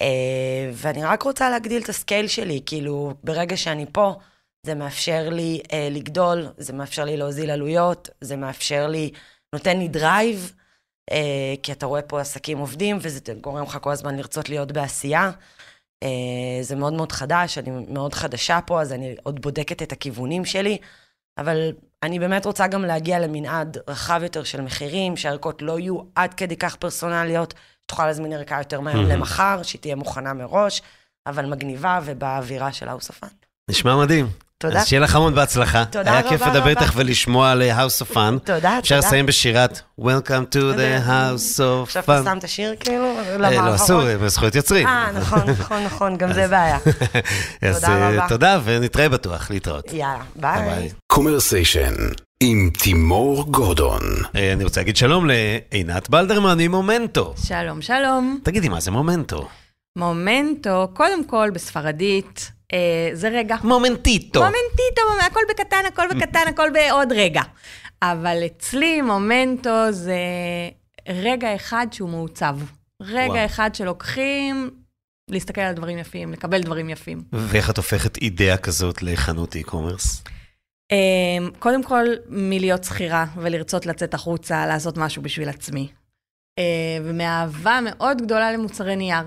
[0.02, 4.14] אה, ואני רק רוצה להגדיל את הסקייל שלי, כאילו, ברגע שאני פה,
[4.66, 9.12] זה מאפשר לי אה, לגדול, זה מאפשר לי להוזיל עלויות, זה מאפשר לי,
[9.54, 10.54] נותן לי drive,
[11.12, 15.32] אה, כי אתה רואה פה עסקים עובדים, וזה גורם לך כל הזמן לרצות להיות בעשייה.
[16.06, 20.46] אה, זה מאוד מאוד חדש, אני מאוד חדשה פה, אז אני עוד בודקת את הכיוונים
[20.46, 20.78] שלי,
[21.38, 21.72] אבל
[22.04, 26.58] אני באמת רוצה גם להגיע למנעד רחב יותר של מחירים, שהערכות לא יהיו עד כדי
[26.58, 29.16] כך פרסונליות, שתוכל להזמין ערכה יותר מהיום מהמם.
[29.16, 30.82] למחר, שהיא תהיה מוכנה מראש,
[31.28, 33.28] אבל מגניבה ובאווירה של House of Fun.
[33.70, 34.28] נשמע מדהים.
[34.66, 34.80] תודה.
[34.80, 35.86] אז שיהיה לך המון בהצלחה.
[35.86, 36.70] תודה היה רבה כיף לדבר רבה.
[36.70, 38.40] איתך ולשמוע על אה, House of Fun.
[38.44, 39.08] תודה, אפשר תודה.
[39.08, 42.12] לסיים בשירת Welcome to the House of עכשיו Fun.
[42.12, 43.06] אתה שם את השיר כאילו?
[43.06, 43.38] אה?
[43.38, 44.88] לא, אסור, אה, בזכויות יוצרים.
[44.88, 46.78] אה, נכון, נכון, נכון, גם זה בעיה.
[47.62, 48.26] אז תודה רבה.
[48.30, 49.94] תודה, ונתראה בטוח, להתראות.
[49.94, 50.90] יאללה, ביי.
[51.08, 51.94] Commersation
[52.40, 54.02] עם תימור גורדון.
[54.36, 57.34] אה, אני רוצה להגיד שלום לעינת בלדרמן ממומנטו.
[57.44, 58.40] שלום, שלום.
[58.44, 59.48] תגידי, מה זה מומנטו?
[59.98, 62.52] מומנטו, קודם כל בספרדית,
[63.14, 63.56] זה רגע.
[63.64, 64.40] momentito.
[64.40, 67.42] momentito, הכל בקטן, הכל בקטן, הכל בעוד רגע.
[68.02, 70.20] אבל אצלי מומנטו זה
[71.10, 72.58] רגע אחד שהוא מעוצב.
[73.02, 73.46] רגע וואו.
[73.46, 74.72] אחד שלוקחים
[75.30, 77.24] להסתכל על דברים יפים, לקבל דברים יפים.
[77.34, 80.30] ואיך את הופכת אידאה כזאת לחנות e-commerce?
[80.92, 85.88] אה, קודם כל, מלהיות שכירה ולרצות לצאת החוצה, לעשות משהו בשביל עצמי.
[86.60, 89.26] אה, ומאהבה מאוד גדולה למוצרי נייר.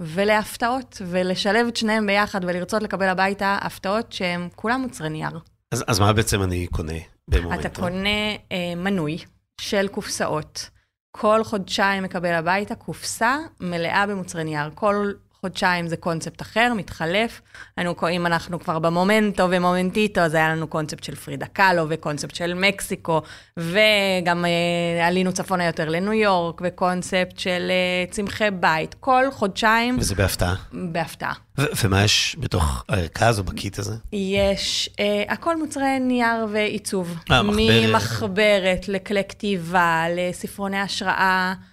[0.00, 5.38] ולהפתעות, ולשלב את שניהם ביחד ולרצות לקבל הביתה הפתעות שהם כולם מוצרי נייר.
[5.72, 6.92] אז, אז מה בעצם אני קונה
[7.28, 7.60] במומנטו?
[7.60, 9.18] אתה קונה אה, מנוי
[9.60, 10.70] של קופסאות.
[11.10, 14.70] כל חודשיים מקבל הביתה קופסה מלאה במוצרי נייר.
[14.74, 17.40] כל חודשיים זה קונספט אחר, מתחלף.
[17.76, 22.34] היינו, אם אנחנו כבר במומנטו ו momentito, אז היה לנו קונספט של פרידה קאלו וקונספט
[22.34, 23.22] של מקסיקו,
[23.56, 28.94] וגם אה, עלינו צפונה יותר לניו יורק, וקונספט של אה, צמחי בית.
[29.00, 30.54] כל חודשיים וזה בהפתעה.
[30.72, 31.32] בהפתעה.
[31.58, 33.94] ו- ומה יש בתוך הערכה הזו, בקיט הזה?
[34.12, 37.18] יש אה, הכל מוצרי נייר ועיצוב.
[37.30, 37.88] אה, מחברת.
[37.88, 41.67] ממחברת לכלי כתיבה, לספרוני השראה, אה,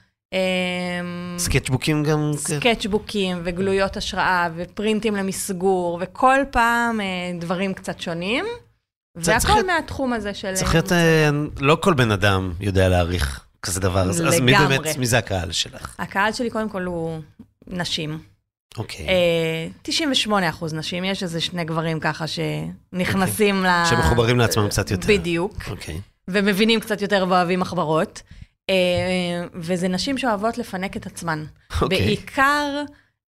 [1.38, 2.32] סקצ'בוקים גם?
[2.36, 7.06] סקצ'בוקים וגלויות השראה ופרינטים למסגור, וכל פעם אה,
[7.40, 8.46] דברים קצת שונים.
[9.16, 10.54] והכל מהתחום הזה של...
[10.54, 14.10] צריך להיות, אה, לא כל בן אדם יודע להעריך כזה דבר.
[14.10, 14.78] אז, אז מי לגמרי.
[14.78, 15.96] באמת, מי זה הקהל שלך?
[16.00, 17.20] הקהל שלי קודם כל הוא
[17.68, 18.20] נשים.
[18.78, 19.08] אוקיי.
[19.08, 23.86] אה, 98 אחוז נשים, יש איזה שני גברים ככה שנכנסים ל...
[23.90, 25.08] שמחוברים לעצמם קצת יותר.
[25.08, 25.54] בדיוק.
[25.70, 26.02] אוקיי.
[26.28, 28.22] ומבינים קצת יותר ואוהבים מחברות.
[28.70, 31.46] אה, וזה נשים שאוהבות לפנק את עצמן.
[31.82, 32.00] אוקיי.
[32.00, 32.84] בעיקר,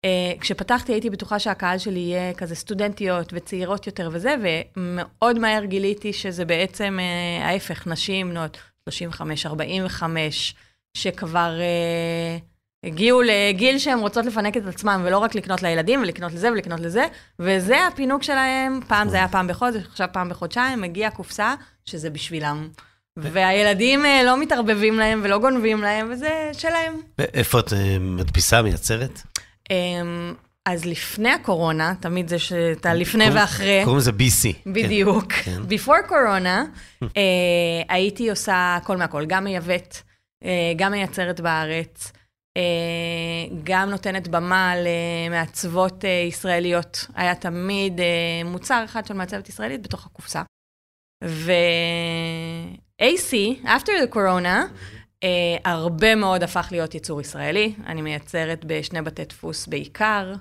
[0.05, 4.35] אה, כשפתחתי הייתי בטוחה שהקהל שלי יהיה כזה סטודנטיות וצעירות יותר וזה,
[4.77, 8.57] ומאוד מהר גיליתי שזה בעצם אה, ההפך, נשים בנות
[8.89, 10.55] 35, 45,
[10.97, 12.37] שכבר אה,
[12.83, 17.05] הגיעו לגיל שהן רוצות לפנק את עצמן, ולא רק לקנות לילדים, ולקנות לזה ולקנות לזה,
[17.39, 22.69] וזה הפינוק שלהם, פעם זה היה פעם בחודש, עכשיו פעם בחודשיים, מגיעה קופסה שזה בשבילם.
[23.17, 26.93] והילדים אה, לא מתערבבים להם ולא גונבים להם, וזה שלהם.
[27.17, 29.21] ואיפה את אה, מדפיסה, מייצרת?
[29.71, 30.33] אמ,
[30.65, 34.53] אז לפני הקורונה, תמיד זה שאתה לפני קוראים- ואחרי, קוראים לזה BC.
[34.65, 35.31] בדיוק.
[35.33, 35.61] כן.
[35.69, 36.65] before קורונה,
[37.03, 37.09] אה,
[37.89, 39.97] הייתי עושה הכל מהכל, גם מייבאת,
[40.43, 42.11] אה, גם מייצרת בארץ,
[42.57, 42.61] אה,
[43.63, 47.05] גם נותנת במה למעצבות אה, ישראליות.
[47.15, 48.05] היה תמיד אה,
[48.45, 50.41] מוצר אחד של מעצבת ישראלית בתוך הקופסה.
[53.03, 54.67] ו-AC, after the corona,
[55.23, 57.75] אה, הרבה מאוד הפך להיות ייצור ישראלי.
[57.87, 60.33] אני מייצרת בשני בתי דפוס בעיקר,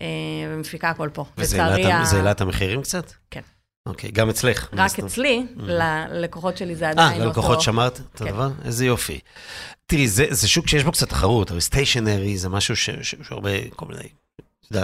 [0.00, 0.06] אה,
[0.48, 1.24] ומפיקה הכל פה.
[1.38, 3.12] וזה העלה את המחירים קצת?
[3.30, 3.40] כן.
[3.86, 4.68] אוקיי, גם אצלך.
[4.72, 4.98] רק.
[4.98, 7.26] אצלי, ללקוחות שלי זה עדיין אה, אותו...
[7.26, 8.26] ללקוחות שמרת את כן.
[8.26, 8.50] הדבר?
[8.64, 9.20] איזה יופי.
[9.86, 14.08] תראי, זה, זה שוק שיש בו קצת תחרות, הרי סטיישנרי זה משהו שהרבה, כל מיני,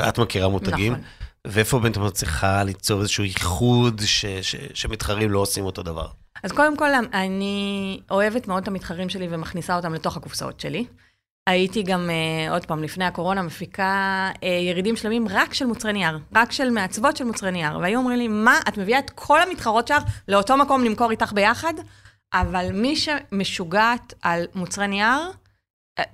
[0.09, 1.05] את מכירה מותגים, נכון.
[1.47, 6.07] ואיפה באמת את צריכה ליצור איזשהו ייחוד ש, ש, שמתחרים לא עושים אותו דבר?
[6.43, 10.87] אז קודם כל, אני אוהבת מאוד את המתחרים שלי ומכניסה אותם לתוך הקופסאות שלי.
[11.47, 16.19] הייתי גם, אה, עוד פעם, לפני הקורונה, מפיקה אה, ירידים שלמים רק של מוצרי נייר,
[16.35, 17.79] רק של מעצבות של מוצרי נייר.
[17.79, 21.75] והיו אומרים לי, מה, את מביאה את כל המתחרות שלך לאותו מקום למכור איתך ביחד?
[22.35, 25.19] אבל מי שמשוגעת על מוצרי נייר,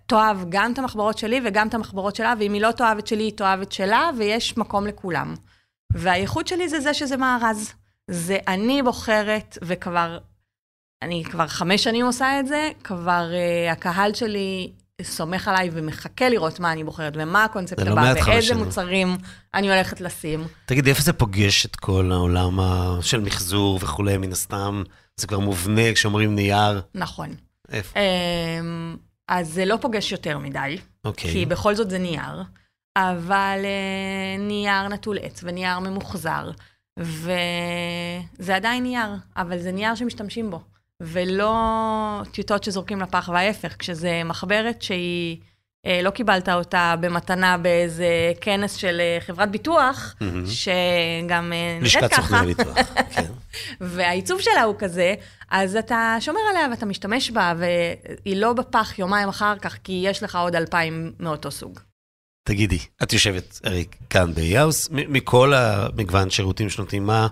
[0.06, 3.22] תאהב גם את המחברות שלי וגם את המחברות שלה, ואם היא לא תאהב את שלי,
[3.22, 5.34] היא תאהב את שלה, ויש מקום לכולם.
[5.92, 7.72] והייחוד שלי זה זה שזה מארז.
[8.10, 10.18] זה אני בוחרת, וכבר,
[11.02, 16.60] אני כבר חמש שנים עושה את זה, כבר uh, הקהל שלי סומך עליי ומחכה לראות
[16.60, 18.54] מה אני בוחרת, ומה הקונספט לא הבא, חמש ואיזה.
[18.54, 19.16] מוצרים
[19.54, 20.44] אני הולכת לשים.
[20.66, 22.58] תגידי, איפה זה פוגש את כל העולם
[23.00, 24.82] של מחזור וכולי, מן הסתם?
[25.16, 26.82] זה כבר מובנה כשאומרים נייר.
[26.94, 27.34] נכון.
[27.72, 27.98] איפה?
[27.98, 31.30] Um, אז זה לא פוגש יותר מדי, אוקיי.
[31.30, 32.42] כי בכל זאת זה נייר,
[32.96, 36.50] אבל אה, נייר נטול עץ ונייר ממוחזר,
[36.98, 40.60] וזה עדיין נייר, אבל זה נייר שמשתמשים בו,
[41.02, 41.54] ולא
[42.32, 45.40] טיוטות שזורקים לפח, וההפך, כשזה מחברת שהיא,
[46.02, 50.14] לא קיבלת אותה במתנה באיזה כנס של אה, חברת ביטוח.
[50.46, 52.76] שגם אה, נראית לשכת ככה, סוכני הביטוח.
[53.14, 53.32] כן.
[53.80, 55.14] והעיצוב שלה הוא כזה,
[55.50, 60.22] אז אתה שומר עליה ואתה משתמש בה, והיא לא בפח יומיים אחר כך, כי יש
[60.22, 61.80] לך עוד אלפיים מאותו סוג.
[62.48, 67.28] תגידי, את יושבת הרי כאן ב-House, מכל המגוון שירותים שנותנים, מה,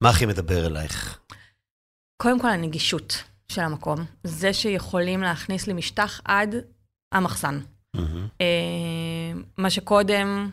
[0.00, 1.18] מה הכי מדבר אלייך?
[2.22, 4.04] קודם כל הנגישות של המקום.
[4.24, 6.54] זה שיכולים להכניס לי משטח עד
[7.12, 7.60] המחסן.
[8.40, 10.50] אה, מה שקודם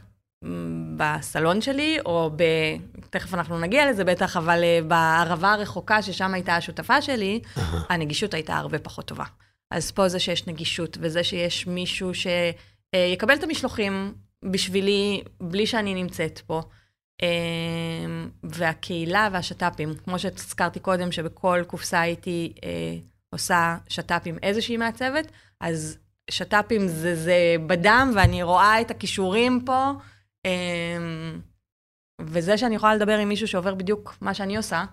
[0.98, 2.44] בסלון שלי, או ב...
[3.10, 7.82] תכף אנחנו נגיע לזה בטח, אבל אה, בערבה הרחוקה, ששם הייתה השותפה שלי, אהה.
[7.90, 9.26] הנגישות הייתה הרבה פחות טובה.
[9.72, 16.40] אז פה זה שיש נגישות, וזה שיש מישהו שיקבל את המשלוחים בשבילי, בלי שאני נמצאת
[16.40, 16.62] פה.
[17.24, 17.28] אה,
[18.44, 22.96] והקהילה והשת"פים, כמו שהזכרתי קודם, שבכל קופסה הייתי אה,
[23.30, 25.98] עושה שת"פ עם איזושהי מעצבת, אז
[26.32, 29.92] שת"פים זה, זה בדם, ואני רואה את הכישורים פה.
[30.46, 30.52] אה,
[32.22, 34.86] וזה שאני יכולה לדבר עם מישהו שעובר בדיוק מה שאני עושה,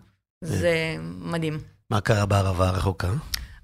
[0.44, 1.58] זה מדהים.
[1.90, 3.10] מה קרה בערבה הרחוקה?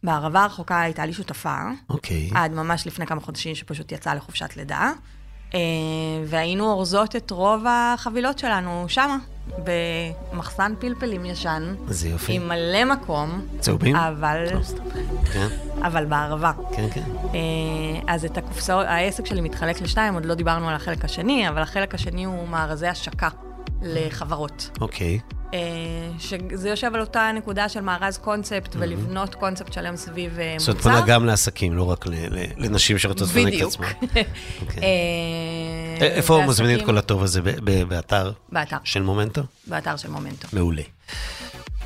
[0.02, 1.56] בערבה הרחוקה הייתה לי שותפה,
[1.90, 2.30] אוקיי.
[2.34, 4.90] עד ממש לפני כמה חודשים שפשוט יצאה לחופשת לידה, אה,
[6.26, 9.18] והיינו אורזות את רוב החבילות שלנו שמה,
[9.64, 12.32] במחסן פלפלים ישן, איזה יופי.
[12.32, 13.96] עם מלא מקום, צהובים?
[13.96, 14.60] אבל, לא.
[15.32, 15.46] כן,
[15.82, 16.52] אבל בערבה.
[16.72, 17.02] כן, כן.
[17.34, 21.62] אה, אז את הקופסאות, העסק שלי מתחלק לשתיים, עוד לא דיברנו על החלק השני, אבל
[21.62, 23.28] החלק השני הוא מארזי השקה
[23.82, 24.70] לחברות.
[24.80, 25.18] אוקיי.
[25.32, 25.35] אה,
[26.18, 30.84] שזה יושב על אותה נקודה של מארז קונספט, ולבנות קונספט שלם סביב אה, זאת אומרת,
[30.84, 30.90] מוצר.
[30.90, 32.04] פונה גם לעסקים, לא רק
[32.56, 33.72] לנשים שרוצות לפנק את בדיוק.
[33.72, 33.86] עצמן.
[34.62, 34.82] אוקיי.
[34.82, 37.40] אה, איפה מזמינים את כל הטוב הזה?
[37.88, 39.42] באתר באתר, של מומנטו?
[39.66, 40.48] באתר של מומנטו.
[40.52, 40.82] מעולה.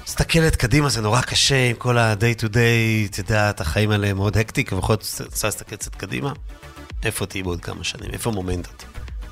[0.05, 4.37] מסתכלת קדימה, זה נורא קשה עם כל ה-day to day, את יודעת, החיים האלה מאוד
[4.39, 6.33] הקטיק, ובכל זאת רוצה להסתכל קצת קדימה.
[7.03, 8.11] איפה תהיי בעוד כמה שנים?
[8.13, 8.71] איפה מומנטו?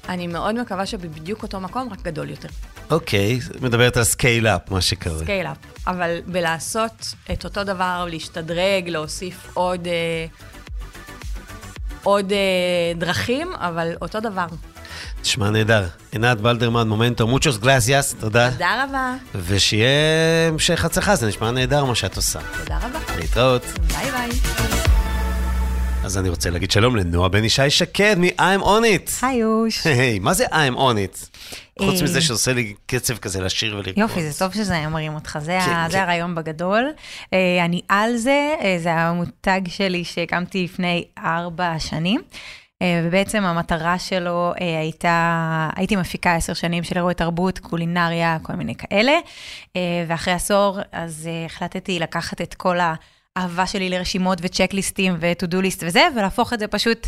[0.08, 2.48] אני מאוד מקווה שבדיוק אותו מקום, רק גדול יותר.
[2.90, 5.18] אוקיי, מדברת על scale-up, מה שקורה.
[5.18, 5.56] scale-up.
[5.86, 10.26] אבל בלעשות את אותו דבר, להשתדרג, להוסיף עוד, אה,
[12.02, 12.38] עוד אה,
[12.98, 14.46] דרכים, אבל אותו דבר.
[15.20, 15.86] נשמע נהדר.
[16.12, 18.50] עינת בלדרמן, מומנטו, muchos gracias, תודה.
[18.50, 19.14] תודה רבה.
[19.34, 19.88] ושיהיה
[20.48, 22.38] המשך הצלחה, זה נשמע נהדר מה שאת עושה.
[22.58, 22.98] תודה רבה.
[23.18, 23.62] להתראות.
[23.64, 24.97] ביי ביי.
[26.08, 29.26] אז אני רוצה להגיד שלום לנועה בן ישי שקד מ-I'm on it.
[29.26, 29.86] היי אוש.
[29.86, 31.38] היי, מה זה I'm on it?
[31.78, 33.98] חוץ אה, מזה שעושה לי קצב כזה לשיר ולרקוד.
[33.98, 35.90] יופי, זה טוב שזה מרים אותך, זה, כן, ה, כן.
[35.90, 36.90] זה הרעיון בגדול.
[37.32, 42.20] אה, אני על זה, אה, זה המותג שלי שהקמתי לפני ארבע שנים.
[43.04, 49.12] ובעצם המטרה שלו הייתה, הייתי מפיקה עשר שנים של אירועי תרבות, קולינריה, כל מיני כאלה.
[50.08, 52.78] ואחרי עשור, אז החלטתי לקחת את כל
[53.38, 57.06] האהבה שלי לרשימות וצ'קליסטים ו-to-do list וזה, ולהפוך את זה פשוט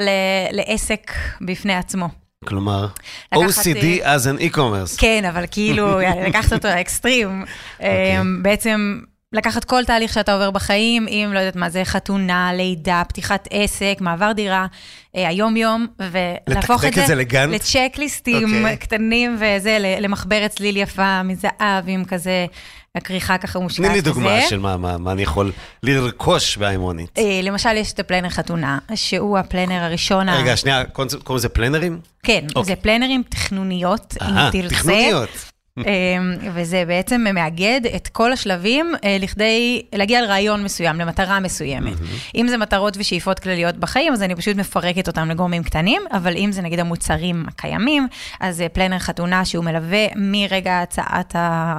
[0.00, 2.08] ל- לעסק בפני עצמו.
[2.44, 2.86] כלומר,
[3.34, 4.98] לקחת, OCD as an e-commerce.
[5.00, 7.44] כן, אבל כאילו, לקחת אותו לאקסטרים.
[7.78, 8.20] אוקיי.
[8.20, 9.00] אמ, בעצם
[9.32, 13.96] לקחת כל תהליך שאתה עובר בחיים, אם לא יודעת מה זה, חתונה, לידה, פתיחת עסק,
[14.00, 14.66] מעבר דירה,
[15.16, 17.54] אה, היום-יום, ולהפוך את זה לגאנט?
[17.54, 18.76] לצ'קליסטים אוקיי.
[18.76, 22.46] קטנים וזה, למחברת צליל יפה מזהב עם כזה,
[22.98, 23.86] הכריכה ככה מושקעת.
[23.86, 24.40] תני לי דוגמה.
[24.48, 27.18] של מה- מה מה אני יכול לרכוש באיימונית.
[27.18, 30.28] אה, למשל, יש את הפלנר חתונה, שהוא הפלנר הראשון.
[30.28, 31.98] רגע, שנייה, קוראים לזה פלנרים?
[32.22, 32.64] כן, אוקיי.
[32.76, 34.74] זה פלנרים תכנוניות, אם תרצה.
[34.74, 35.28] תכנוניות.
[35.78, 35.84] אמ,
[36.54, 41.92] וזה בעצם מאגד את כל השלבים אה, לכדי להגיע לרעיון מסוים, למטרה מסוימת.
[42.34, 46.52] אם זה מטרות ושאיפות כלליות בחיים, אז אני פשוט מפרקת אותם לגורמים קטנים, אבל אם
[46.52, 48.06] זה נגיד המוצרים הקיימים,
[48.40, 51.78] אז זה planner חתונה שהוא מלווה מרגע הצעת ה...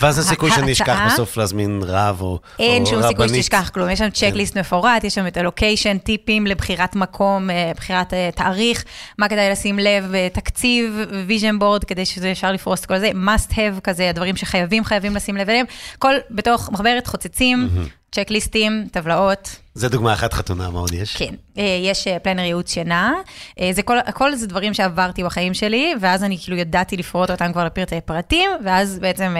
[0.00, 3.44] ואז אין סיכוי שאני אשכח בסוף להזמין רב או אין או שום סיכוי רבנית.
[3.44, 7.72] שתשכח כלום, יש שם checklist מפורט, יש שם את ה location, טיפים לבחירת מקום, אה,
[7.76, 8.84] בחירת אה, תאריך,
[9.18, 13.10] מה כדאי לשים לב, אה, תקציב, vision board, כדי שזה אפשר לפרוס את כל זה,
[13.10, 15.66] must have כזה, הדברים שחייבים, חייבים לשים לב אליהם,
[15.98, 17.68] כל בתוך מחברת חוצצים,
[18.12, 21.16] צ'קליסטים, טבלאות, זה דוגמה אחת חתונה, מה עוד יש?
[21.16, 21.34] כן.
[21.58, 23.12] אה, יש אה, planner ייעוץ שינה,
[23.60, 27.52] אה, זה כל, הכל זה דברים שעברתי בחיים שלי, ואז אני כאילו ידעתי לפרוט אותם
[27.52, 29.36] כבר לפרטי פרטים, ואז בעצם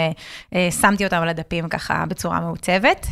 [0.80, 3.06] שמתי אותם על הדפים ככה בצורה מעוצבת.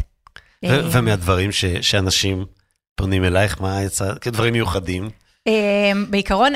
[0.65, 2.45] ו- ומהדברים ש- שאנשים
[2.97, 4.15] פונים אלייך, מה יצא?
[4.21, 5.11] כדברים מיוחדים.
[5.49, 5.53] אה,
[6.11, 6.53] בעיקרון,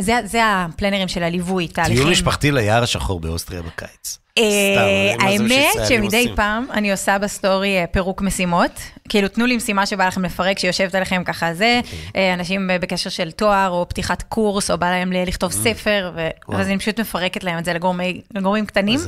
[0.00, 1.96] זה, זה הפלנרים של הליווי, תהליכים.
[1.96, 4.18] טיול משפחתי ליער השחור באוסטריה בקיץ.
[4.38, 6.32] אה, מה האמת שמדי?
[6.36, 8.70] פעם אני עושה ב story אה, פירוק משימות.
[9.08, 11.98] כאילו, תנו לי משימה שבא לכם לפרק, שיושבת עליכם ככה זה, אוקיי.
[12.16, 16.10] אה, אנשים בקשר של תואר, או פתיחת קורס, או בא להם לכתוב ספר.
[16.48, 19.00] ואז אני פשוט מפרקת להם את זה לגורמי- לגורמים קטנים.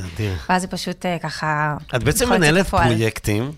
[0.49, 1.75] ואז זה פשוט ככה...
[1.95, 2.67] את בעצם מנהלת.
[2.67, 3.51] פרויקטים,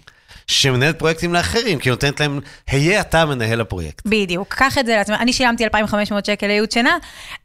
[0.51, 4.01] שמנהלת פרויקטים לאחרים, כי נותנת להם, היה אתה מנהל הפרויקט.
[4.05, 5.15] בדיוק, קח את זה לעצמם.
[5.19, 6.97] אני שילמתי 2,500 שקל לייעוץ שינה,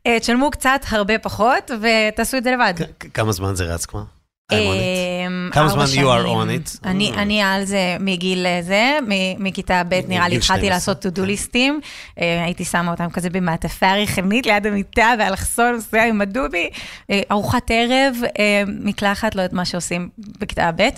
[0.07, 2.75] אה, תשלמו קצת הרבה פחות, ותעשו את זה לבד.
[3.15, 4.16] כמה זמן זה רץ כבר?
[4.51, 5.53] האימונית?
[5.53, 6.79] כמה זמן you are on it?
[6.85, 7.23] אני, אה.
[7.23, 8.99] אני על זה מגיל אה, זה,
[9.39, 11.23] מכיתה ב' נראה לי התחלתי 12, לעשות כן.
[11.23, 11.81] to-do ליסטים,
[12.17, 16.71] הייתי שמה אותם כזה במעטפה ריחנית ליד המיטה באלכסון, נוסע עם הדובי,
[17.11, 20.89] אה, ארוחת ערב, אה, מקלחת, לא יודעת מה שעושים בכיתה ב',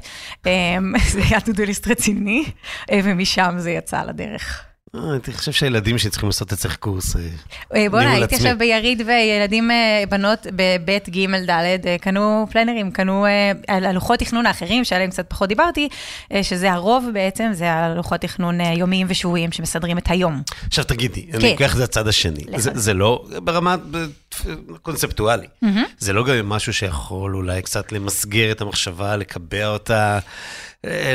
[1.13, 2.45] זה היה to-do ליסט רציני,
[2.93, 4.68] ומשם זה יצא לדרך.
[4.95, 7.17] אה, אני חושב שהילדים שצריכים לעשות אצלך קורס.
[7.17, 7.23] אה,
[7.75, 8.35] אה, בוא'נה, הייתי.
[8.35, 9.71] עכשיו ביריד וילדים,
[10.09, 13.27] בנות בבית ג' ד', קנו פלנרים, קנו
[13.67, 15.89] על הלוחות תכנון האחרים, שעליהם קצת פחות דיברתי,
[16.43, 20.43] שזה הרוב בעצם, זה הלוחות תכנון יומיים ושבועיים שמסדרים את היום.
[20.67, 21.49] עכשיו תגידי, אני כן.
[21.51, 22.45] לוקח את זה לצד השני.
[22.57, 22.71] זה- זה.
[22.75, 23.77] זה לא ברמה
[24.83, 25.47] קונספטואלי.
[25.99, 30.19] זה לא גם משהו שיכול אולי קצת למסגר את המחשבה, לקבע אותה,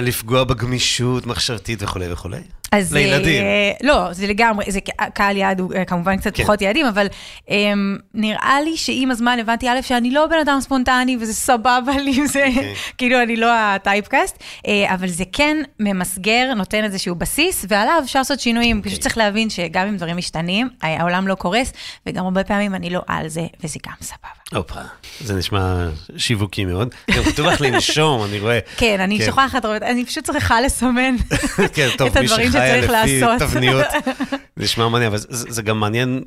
[0.02, 2.40] לפגוע בגמישות מחשבתית וכולי וכולי.
[2.74, 2.94] אז...
[2.94, 3.44] לילדים.
[3.44, 4.80] אה, לא, זה לגמרי, זה
[5.14, 6.44] קהל יעד הוא אה, כמובן קצת כן.
[6.44, 7.08] פחות ילדים, אבל
[7.50, 7.74] אה,
[8.14, 12.46] נראה לי שעם הזמן הבנתי, א', שאני לא בן אדם ספונטני, וזה סבבה לי, זה
[12.48, 12.74] אוקיי.
[12.98, 18.40] כאילו אני לא הטייפקאסט, אה, אבל זה כן ממסגר, נותן איזשהו בסיס, ועליו אפשר לעשות
[18.40, 18.78] שינויים.
[18.78, 18.92] אוקיי.
[18.92, 21.74] פשוט צריך להבין שגם אם דברים משתנים, אה, העולם לא קורס,
[22.08, 24.44] וגם הרבה פעמים אני לא על זה, וזה גם סבבה.
[24.54, 24.80] הופה,
[25.22, 26.96] זה נשמע שיווקי מאוד.
[27.12, 28.60] גם כתוב לך לנשום, אני רואה.
[28.78, 29.26] כן, אני כן.
[29.64, 31.16] שוכחת, הרבה- אני פשוט צריכה לסמן
[31.76, 33.50] כן, טוב, את מי הדברים שחיה שצריך לפי לעשות.
[33.50, 33.86] תבניות,
[34.26, 36.24] זה נשמע מעניין, אבל זה זה גם מעניין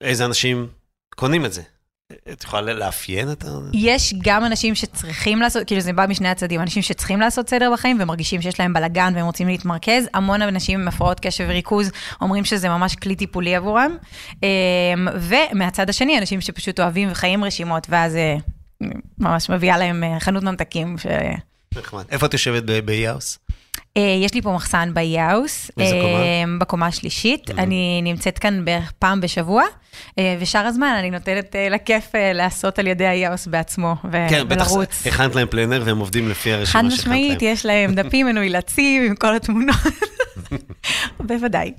[0.00, 0.66] איזה אנשים
[1.14, 1.62] קונים את זה.
[2.32, 3.48] את יכולה לאפיין את ה...
[3.72, 7.96] יש גם אנשים שצריכים לעשות, כאילו זה בא משני הצדדים, אנשים שצריכים לעשות סדר בחיים
[8.00, 12.68] ומרגישים שיש להם בלאגן והם רוצים להתמרכז, המון אנשים עם הפרעות קשב וריכוז אומרים שזה
[12.68, 13.96] ממש כלי טיפולי עבורם,
[14.42, 14.48] אמ,
[15.20, 18.36] ומהצד השני, אנשים שפשוט אוהבים וחיים רשימות, ואז אה,
[19.18, 20.98] ממש מביאה להם אה, חנות ממתקים.
[20.98, 21.06] ש...
[21.78, 22.04] נחמד.
[22.10, 23.38] איפה את יושבת באי-האוס?
[23.96, 24.92] אה, יש לי פה מחסן
[25.90, 26.22] קומה?
[26.22, 29.62] אה, בקומה השלישית, אני נמצאת כאן בערך פעם בשבוע,
[30.18, 32.04] אה, ושאר הזמן אני נותנת לכיף
[32.34, 35.06] לעשות על ידי היאוס בעצמו, ו- כן, בטח ולרוץ.
[35.06, 37.52] הכנת להם פלנר והם עובדים לפי חד הרשימה שהכנת משמעית, להם.
[37.52, 39.76] יש להם דפים מנוילצים עם כל התמונות.
[41.28, 41.72] בוודאי.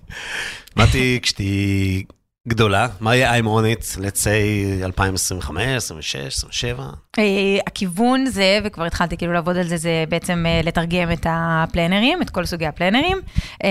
[0.76, 2.04] מתי, כשתהיי
[2.48, 6.84] גדולה, מה יהיה I'm on it, let's say 2025, 26, 27?
[7.20, 7.24] אה,
[7.68, 12.30] הכיוון זה, וכבר התחלתי כאילו לעבוד על זה, זה בעצם אה, לתרגם את הפלנרים, את
[12.30, 13.18] כל סוגי הפלנרים,
[13.64, 13.70] אה,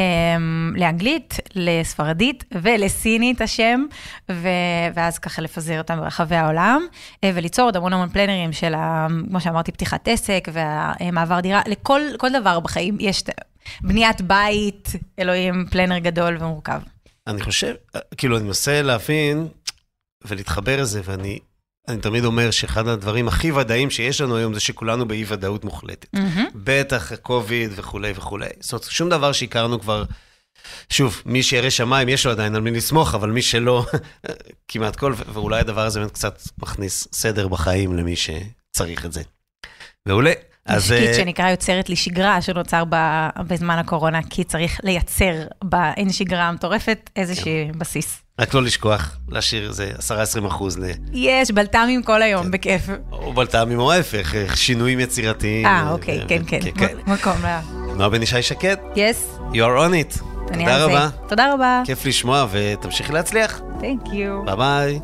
[0.77, 3.85] לאנגלית, לספרדית ולסינית השם,
[4.31, 4.49] ו-
[4.95, 6.83] ואז ככה לפזר אותם ברחבי העולם,
[7.25, 12.01] אה, וליצור עוד המון המון פלנרים של, ה- כמו שאמרתי, פתיחת עסק והמעבר דירה, לכל
[12.19, 13.23] כל דבר בחיים יש
[13.81, 16.81] בניית בית, אלוהים, פלנר גדול ומורכב.
[17.27, 17.75] אני חושב,
[18.17, 19.49] כאילו, אני מנסה להבין
[20.25, 21.39] ולהתחבר לזה, ואני
[21.89, 26.07] אני תמיד אומר שאחד הדברים הכי ודאיים שיש לנו היום זה שכולנו באי-ודאות מוחלטת.
[26.13, 26.47] מהמם.
[26.55, 28.49] בטח קוביד וכולי וכולי.
[28.61, 30.05] זאת אומרת, שום דבר שהכרנו כבר,
[30.91, 33.87] שוב, מי שירא שמיים, יש לו עדיין על מי לסמוך, אבל מי שלא,
[34.69, 39.23] כמעט כל, ואולי הדבר הזה באמת קצת מכניס סדר בחיים למי שצריך את זה.
[40.07, 40.33] מעולה.
[40.71, 40.93] אז...
[40.93, 45.33] משקיט אה, שנקרא יוצרת לי שגרה שנוצר ב- בזמן הקורונה, כי צריך לייצר
[45.65, 47.79] באין שגרה מטורפת איזשהו כן.
[47.79, 48.23] בסיס.
[48.41, 49.93] רק לא לשכוח להשאיר איזה
[50.43, 50.85] 10-20 אחוז ל...
[51.13, 52.51] יש, בלת"מים כל היום, כן.
[52.51, 52.83] בכיף.
[53.13, 55.67] או בלת"מים או ההפך, אה, שינויים יצירתיים.
[55.67, 57.01] אה, אוקיי, ו- כן, כן, וכאלה.
[57.07, 57.59] מ- מקום ל...
[57.97, 60.23] נועה בן ישי שקד, yes, you are on it.
[60.53, 60.85] תודה.
[60.85, 61.83] רבה, תודה רבה.
[61.87, 63.61] כיף לשמוע ותמשיכי להצליח.
[63.81, 64.45] Thank you.
[64.47, 65.01] ביי ביי.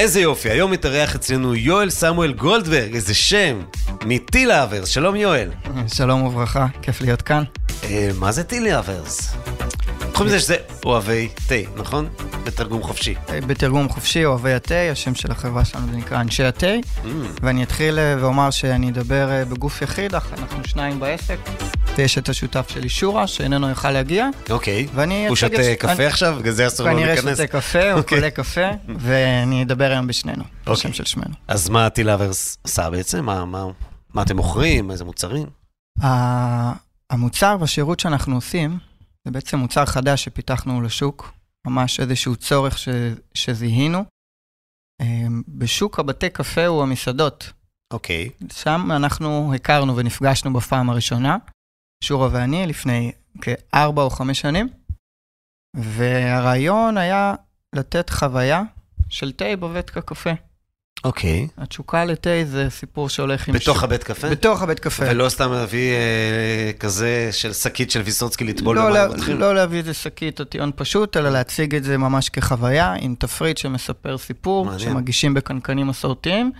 [0.00, 3.62] איזה יופי, היום מתארח אצלנו יואל סמואל גולדברג, איזה שם,
[4.04, 5.50] מטיל האברס, שלום יואל.
[5.94, 7.42] שלום וברכה, כיף להיות כאן.
[7.84, 9.34] אה, מה זה טיל האברס?
[10.14, 12.08] חוץ מזה שזה אוהבי תה, נכון?
[12.44, 13.14] בתרגום חופשי.
[13.46, 16.66] בתרגום חופשי, אוהבי התה, השם של החברה שלנו זה נקרא אנשי התה,
[17.04, 17.06] Mm,
[17.42, 21.36] ואני אתחיל אה, ואומר שאני אדבר אה, בגוף יחיד, אך אנחנו שניים בעסק,
[21.96, 24.86] ויש את השותף שלי שורה, שאיננו יוכל להגיע, אוקיי.
[24.94, 26.36] ואני הוא שותה את- קפה אני- עכשיו?
[26.40, 27.36] בגלל זה אסור לו כנראה להיכנס.
[27.38, 28.18] שותה קפה, הוא אוקיי.
[28.18, 28.68] קולה קפה,
[29.04, 30.92] ואני אדבר היום בשנינו, בשם אוקיי.
[30.92, 31.34] של שמנו.
[31.48, 33.24] אז מה טיל האברס עשה בעצם?
[33.24, 33.64] מה- מה
[34.14, 34.90] מה אתם מוכרים?
[34.90, 35.46] איזה מוצרים?
[37.10, 38.78] המוצר והשירות שאנחנו עושים,
[39.24, 41.32] זה בעצם מוצר חדש שפיתחנו לשוק,
[41.66, 42.88] ממש איזשהו צורך ש,
[43.34, 44.04] שזיהינו.
[45.00, 47.52] אה, בשוק הבתי קפה הוא המסעדות.
[47.92, 48.30] אוקיי.
[48.52, 51.36] שם אנחנו הכרנו ונפגשנו בפעם הראשונה,
[52.04, 54.68] שורה ואני, לפני כארבע או חמש שנים,
[55.76, 57.34] והרעיון היה
[57.74, 58.62] לתת חוויה
[59.08, 60.30] של תה בבית הקפה.
[61.04, 61.48] אוקיי.
[61.58, 63.54] התשוקה לתה זה סיפור שהולך עם...
[63.54, 64.28] בתוך שוק- הבית קפה?
[64.30, 65.04] בתוך הבית קפה.
[65.10, 68.94] ולא סתם להביא אה, כזה של שקית של ויסוצקי לטבול לא, במים
[69.28, 69.34] לה?
[69.34, 73.56] לא להביא איזה שקית או טיעון פשוט, אלא להציג את זה ממש כחוויה, עם תפריט
[73.58, 74.80] שמספר סיפור, מעניין.
[74.90, 76.52] שמגישים בקנקנים מסורתיים,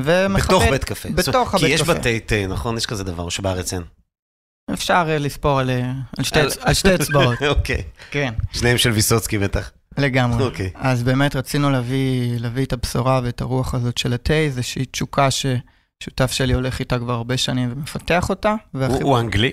[0.00, 0.46] ומכבד...
[0.46, 1.08] בתוך בית קפה.
[1.08, 1.94] בתוך הבית כי יש קפה.
[1.94, 2.76] בתי תה, נכון?
[2.76, 3.82] יש כזה דבר שבארץ אין.
[4.72, 7.82] אפשר אה, לספור על, אה, על, שתי, על- על שתי אצבעות, אוקיי.
[8.10, 9.70] כן, שניהם של ויסוצקי בטח.
[9.98, 10.44] לגמרי.
[10.44, 10.70] אוקיי.
[10.74, 16.32] אז באמת רצינו להביא, להביא את הבשורה ואת הרוח הזאת של התה, איזושהי תשוקה ששותף
[16.32, 18.54] שלי הולך איתה כבר הרבה שנים ומפתח אותה.
[18.72, 19.52] הוא והחיבור- הוא אנגלי?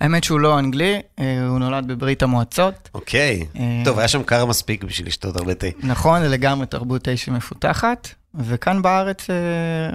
[0.00, 2.88] האמת שהוא לא אנגלי, אה, הוא נולד בברית המועצות.
[2.94, 3.46] אוקיי.
[3.56, 5.66] אה, טוב, היה שם קר מספיק בשביל לשתות הרבה תה.
[5.82, 9.36] נכון, זה לגמרי תרבות תה שמפותחת, וכאן בארץ אה,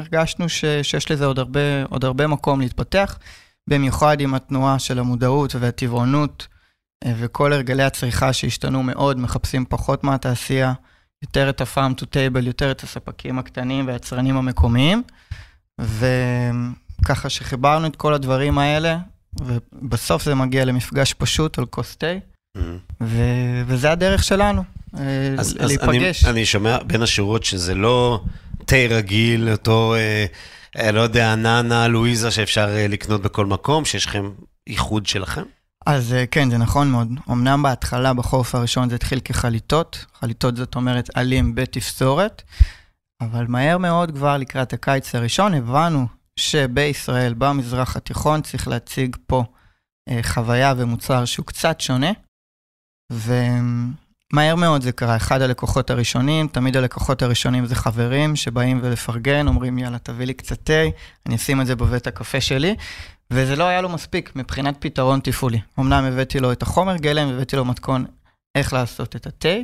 [0.01, 3.20] הרגשנו ש, שיש לזה עוד הרבה, עוד הרבה מקום להתפתח,
[3.70, 6.47] במיוחד עם התנועה של המודעות והטבעונות,
[7.04, 10.74] וכל הרגלי הצריכה שהשתנו מאוד, מחפשים פחות מהתעשייה,
[11.22, 15.04] יותר את ה-farm to table, יותר את הספקים הקטנים והיצרנים המקומיים,
[15.82, 18.98] וככה שחיברנו את כל הדברים האלה,
[19.41, 22.14] ובסוף זה מגיע למפגש פשוט על כוס תה,
[23.02, 24.64] ו- וזה הדרך שלנו,
[24.98, 25.02] אה,
[25.38, 26.26] אז, אז אני, להיפגש.
[26.26, 28.24] אני שומע בין השורות שזה לא
[28.66, 30.26] תה רגיל, אותו, אה,
[30.78, 34.32] אה, לא יודע, נאנה, לואיזה שאפשר אה, לקנות בכל מקום, שיש לכם
[34.68, 35.43] ייחוד שלכם?
[35.88, 37.08] אז אה, כן, זה נכון מאוד.
[37.32, 40.06] אמנם בהתחלה, בחורף הראשון, זה התחיל כחליטות.
[40.14, 42.42] חליטות זאת אומרת עלים בתפזורת,
[43.22, 46.08] אבל מהר מאוד, כבר לקראת הקיץ הראשון, הבנו
[46.40, 49.44] שבישראל, במזרח התיכון, צריך להציג פה
[50.10, 52.12] אה, חוויה ומוצר שהוא קצת שונה.
[53.12, 55.16] ומהר מאוד זה קרה.
[55.16, 60.60] אחד הלקוחות הראשונים, תמיד הלקוחות הראשונים זה חברים שבאים ולפרגן, אומרים, יאללה, תביא לי קצת
[60.64, 60.84] תה,
[61.26, 62.76] אני אשים את זה בבית הקפה שלי.
[63.32, 65.60] וזה לא היה לו מספיק מבחינת פתרון תפעולי.
[65.80, 68.06] אמנם הבאתי לו את החומר גלם, הבאתי לו מתכון
[68.56, 69.56] איך לעשות את התה,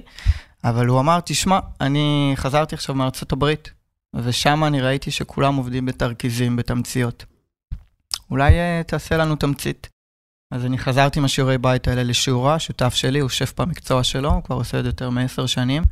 [0.64, 3.72] אבל הוא אמר, תשמע, אני חזרתי עכשיו מארצות הברית,
[4.16, 7.26] ושם אני ראיתי שכולם עובדים בתרכיזים, בתמציות.
[8.32, 9.90] אולי uh, תעשה לנו תמצית.
[10.54, 14.44] אז אני חזרתי עם השיעורי בית האלה לשיעורה, שותף שלי, הוא שף במקצוע שלו, הוא
[14.44, 15.84] כבר עושה את זה יותר מעשר שנים,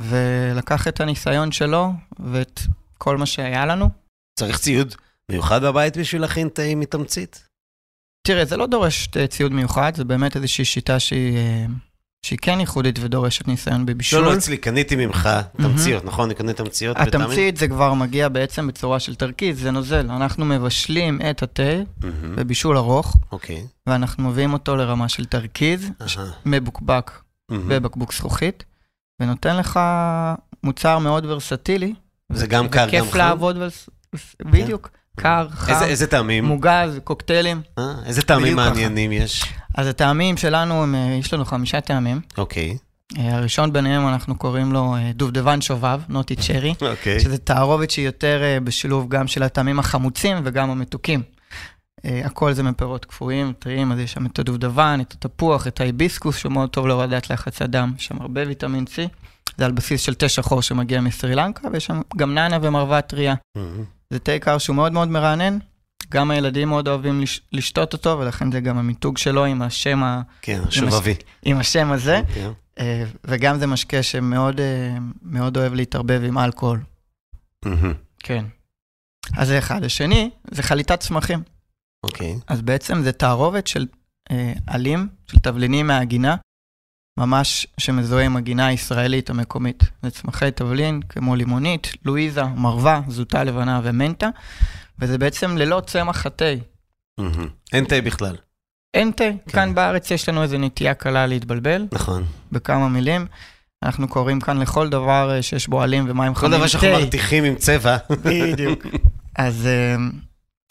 [0.00, 2.60] ולקח את הניסיון שלו ואת
[2.98, 3.90] כל מה שהיה לנו,
[4.38, 4.94] צריך ציוד
[5.30, 7.48] מיוחד בבית בשביל להכין תה מתמצית?
[8.26, 11.66] תראה, זה לא דורש ציוד מיוחד, זה באמת איזושהי שיטה שהיא, אה,
[12.26, 14.20] שהיא כן ייחודית ודורשת ניסיון בבישול.
[14.20, 16.24] לא, לא, אצלי, קניתי ממך תמציות, נכון?
[16.24, 16.96] אני קונה תמציות?
[17.00, 20.10] התמצית זה כבר מגיע בעצם בצורה של תרכיז, זה נוזל.
[20.10, 21.62] אנחנו מבשלים את התה
[22.02, 23.66] מהמם, בבישול ארוך, אוקיי.
[23.86, 27.10] ואנחנו מביאים אותו לרמה של תרכיז, אהה, מבוקבק
[27.50, 27.68] מהמם.
[27.68, 28.64] בבקבוק זכוכית,
[29.22, 29.80] ונותן לך
[30.62, 31.94] מוצר מאוד ורסטילי.
[32.32, 33.18] זה גם קר, גם וכיף חם?
[33.18, 33.88] לעבוד, ולס-
[34.44, 34.90] בדיוק,
[35.20, 36.44] קר, חם, איזה- איזה טעמים?
[36.44, 37.60] מוגז, קוקטיילים.
[37.78, 38.70] אה, איזה טעמים ככה.
[38.70, 39.44] מעניינים יש?
[39.74, 42.20] אז הטעמים שלנו, הם, אה, יש לנו חמישה טעמים.
[42.38, 42.76] אוקיי,
[43.18, 47.20] אה, הראשון ביניהם, אנחנו קוראים לו אה, דובדבן שובב, נוטי צ'רי, אוקיי.
[47.20, 51.22] שזה תערובת שהיא יותר בשילוב גם של הטעמים החמוצים וגם המתוקים.
[52.24, 56.52] הכל זה מפירות קפואים, טריים, אז יש שם את הדובדבן, את התפוח, את ההיביסקוס, שהוא
[56.52, 59.08] מאוד טוב להורדת לחץ הדם, יש שם הרבה ויטמין C.
[59.58, 63.34] זה על בסיס של תה שחור שמגיע מסרי לנקה, ויש שם גם נאנה ומרווה טריה.
[63.56, 63.84] מהמם.
[64.12, 65.58] זה תה קר שהוא מאוד מאוד מרענן,
[66.10, 70.22] גם הילדים מאוד אוהבים לש- לשתות אותו, ולכן זה גם המיתוג שלו עם השם, ה...
[70.42, 71.14] כן, שובבי.
[71.44, 72.20] עם השם הזה.
[72.78, 76.80] אה, וגם זה משקה שמאוד אה, מאוד אוהב להתערבב עם אלכוהול.
[77.64, 77.94] מהמם.
[78.18, 78.44] כן.
[79.36, 79.84] אז זה אחד.
[79.84, 81.42] השני, זה חליטת צמחים.
[82.04, 82.34] אוקיי.
[82.48, 83.86] אז בעצם זה תערובת של
[84.30, 86.36] אה, עלים, של תבלינים מהגינה,
[87.16, 89.84] ממש שמזוהה עם הגינה הישראלית המקומית.
[90.02, 94.28] זה צמחי תבלין כמו לימונית, לואיזה, מרווה, זוטה לבנה ומנטה,
[94.98, 96.44] וזה בעצם ללא צמח התה.
[97.72, 98.36] אין תה בכלל.
[98.94, 99.24] אין תה.
[99.46, 99.52] כן.
[99.52, 102.24] כאן בארץ יש לנו איזו נטייה קלה להתבלבל, נכון.
[102.52, 103.26] בכמה מילים.
[103.82, 106.98] אנחנו קוראים כאן לכל דבר אה, שיש בו עלים ומים כל חמים דבר שאנחנו תה.
[106.98, 107.96] מרתיחים עם צבע.
[108.24, 108.86] בדיוק.
[109.36, 110.00] אז uh,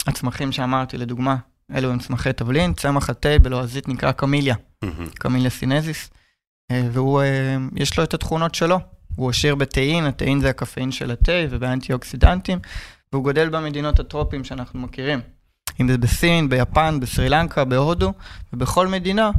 [0.06, 1.36] הצמחים שאמרתי, לדוגמה,
[1.74, 4.54] אלו הם צמחי תבלין, צמח התה בלועזית נקרא קמיליה.
[5.14, 6.10] קמיליה סינזיס,
[6.92, 7.24] והוא, uh,
[7.76, 8.78] יש לו את התכונות שלו.
[9.16, 12.58] הוא עשיר בתאין, התאין זה הקפאין של התה ובאנטי-אוקסידנטים,
[13.12, 15.20] והוא גודל במדינות הטרופיים שאנחנו מכירים.
[15.80, 18.12] אם זה בסין, ביפן, בסרי לנקה, בהודו,
[18.52, 19.30] ובכל מדינה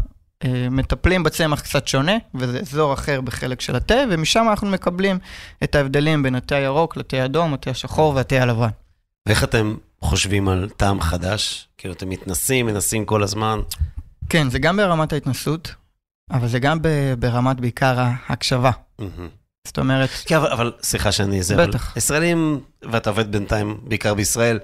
[0.43, 5.19] uh, מטפלים בצמח קצת שונה, וזה אזור אחר בחלק של התה, ומשם אנחנו מקבלים
[5.63, 8.69] את ההבדלים בין התה הירוק לתה האדום, התה השחור והתה הלבן.
[9.27, 11.67] ואיך אתם חושבים על טעם חדש?
[11.77, 13.59] כאילו, אתם מתנסים, מנסים כל הזמן.
[14.29, 15.75] כן, זה גם ברמת ההתנסות,
[16.31, 16.77] אבל זה גם
[17.19, 18.71] ברמת בעיקר ההקשבה.
[19.67, 21.97] זאת אומרת, כן, אבל, סליחה שאני זה, אבל בטח.
[21.97, 22.59] ישראלים,
[22.91, 24.59] ואתה עובד בינתיים בעיקר בישראל,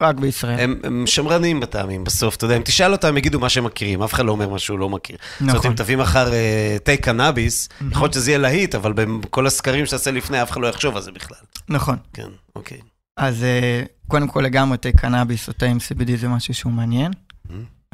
[0.00, 0.60] רק בישראל.
[0.60, 4.14] הם, הם שמרנים בטעמים בסוף, אתה יודע, אם תשאל אותם, יגידו מה שהם מכירים, אף
[4.14, 5.16] אחד לא אומר מה שהוא לא מכיר.
[5.20, 5.70] זאת אומרת, נכון.
[5.70, 7.92] אם תביא מחר אה, תה קנאביס, מהמם.
[7.92, 11.02] יכול להיות שזה יהיה להיט, אבל בכל הסקרים שתעשה לפני, אף אחד לא יחשוב על
[11.02, 11.38] זה בכלל.
[11.68, 11.96] נכון.
[12.12, 12.78] כן, אוקיי.
[13.16, 17.12] אז אה, קודם כל לגמרי תה קנאביס או תה עם CBD זה משהו שהוא מעניין.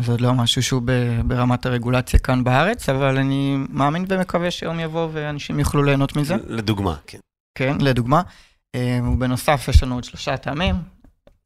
[0.01, 0.83] זה עוד לא משהו שהוא
[1.25, 6.37] ברמת הרגולציה כאן בארץ, אבל אני מאמין ומקווה שיום יבוא ואנשים יוכלו ליהנות מזה.
[6.49, 7.19] לדוגמה, כן.
[7.59, 8.23] כן, לדוגמה.
[8.75, 10.75] אה, ובנוסף יש לנו עוד שלושה טעמים.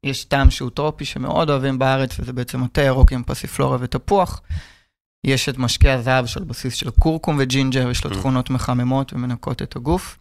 [0.03, 4.41] יש טעם שהוא טרופי שמאוד אוהבים בארץ, וזה בעצם התה ירוק עם פסיפלורה ותפוח.
[5.27, 8.13] יש את משקה הזהב של בסיס של קורקום וג'ינג'ר, יש לו אממ.
[8.13, 10.17] תכונות מחממות ומנקות את הגוף.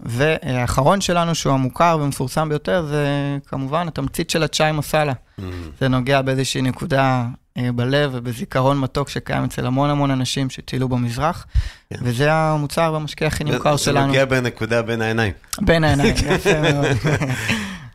[0.00, 3.06] והאחרון שלנו, שהוא המוכר ומפורסם ביותר, זה
[3.46, 5.12] כמובן התמצית של הצ'אי מסאלה.
[5.12, 5.42] Mm.
[5.80, 7.26] זה נוגע באיזושהי נקודה
[7.58, 11.46] בלב ובזיכרון מתוק שקיים אצל המון המון אנשים שטיילו במזרח,
[11.90, 11.98] כן.
[12.02, 14.06] וזה המוצר והמשקה הכי נמכר זה שלנו.
[14.06, 15.32] נוגע בנקודה בין העיניים.
[15.60, 16.86] בין העיניים, יפה מאוד.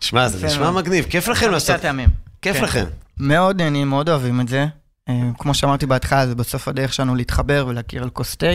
[0.01, 0.71] שמע, זה נשמע.
[0.71, 2.09] מגניב, כיף לכם לעשות, חמישה טעמים.
[2.41, 2.63] כיף כן.
[2.63, 2.85] לכם.
[3.17, 4.65] מאוד נהנים, מאוד אוהבים את זה.
[5.09, 8.47] אה, כמו שאמרתי בהתחלה, זה בסוף הדרך שלנו להתחבר ולהכיר על כוס תה.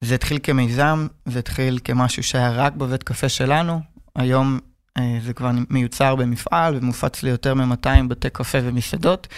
[0.00, 3.80] זה התחיל כמיזם, זה התחיל כמשהו שהיה רק בבית קפה שלנו.
[4.16, 4.58] היום
[4.98, 9.28] אה, זה כבר מיוצר במפעל ומופץ ליותר מ-200 בתי קפה ומסעדות.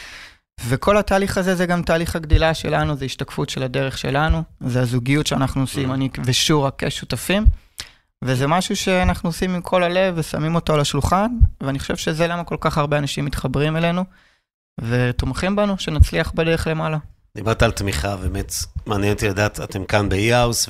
[0.64, 5.26] וכל התהליך הזה זה גם תהליך הגדילה שלנו, זה השתקפות של הדרך שלנו, זה הזוגיות
[5.26, 7.44] שאנחנו עושים, אני ושורה כשותפים.
[8.24, 11.26] וזה משהו שאנחנו עושים עם כל הלב ושמים אותו על השולחן,
[11.61, 14.04] ואני חושב שזה למה כל כך הרבה אנשים מתחברים אלינו,
[14.80, 16.98] ותומכים בנו, שנצליח בדרך למעלה.
[17.36, 18.52] דיברת על תמיכה, באמת
[18.86, 20.68] מעניין אותי לדעת, אתם כאן ב-E-House,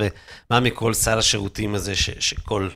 [0.51, 2.68] ומה מכל סל השירותים הזה ש- שכל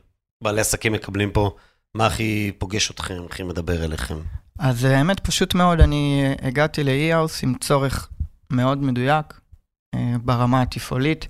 [0.42, 1.56] בעלי עסקים מקבלים פה,
[1.94, 4.16] מה הכי פוגש אתכם, הכי מדבר אליכם?
[4.61, 8.08] אז אה, האמת, פשוט מאוד, אני הגעתי ל-E-House עם צורך
[8.50, 9.40] מאוד מדויק
[9.94, 11.28] אה, ברמה התפעולית.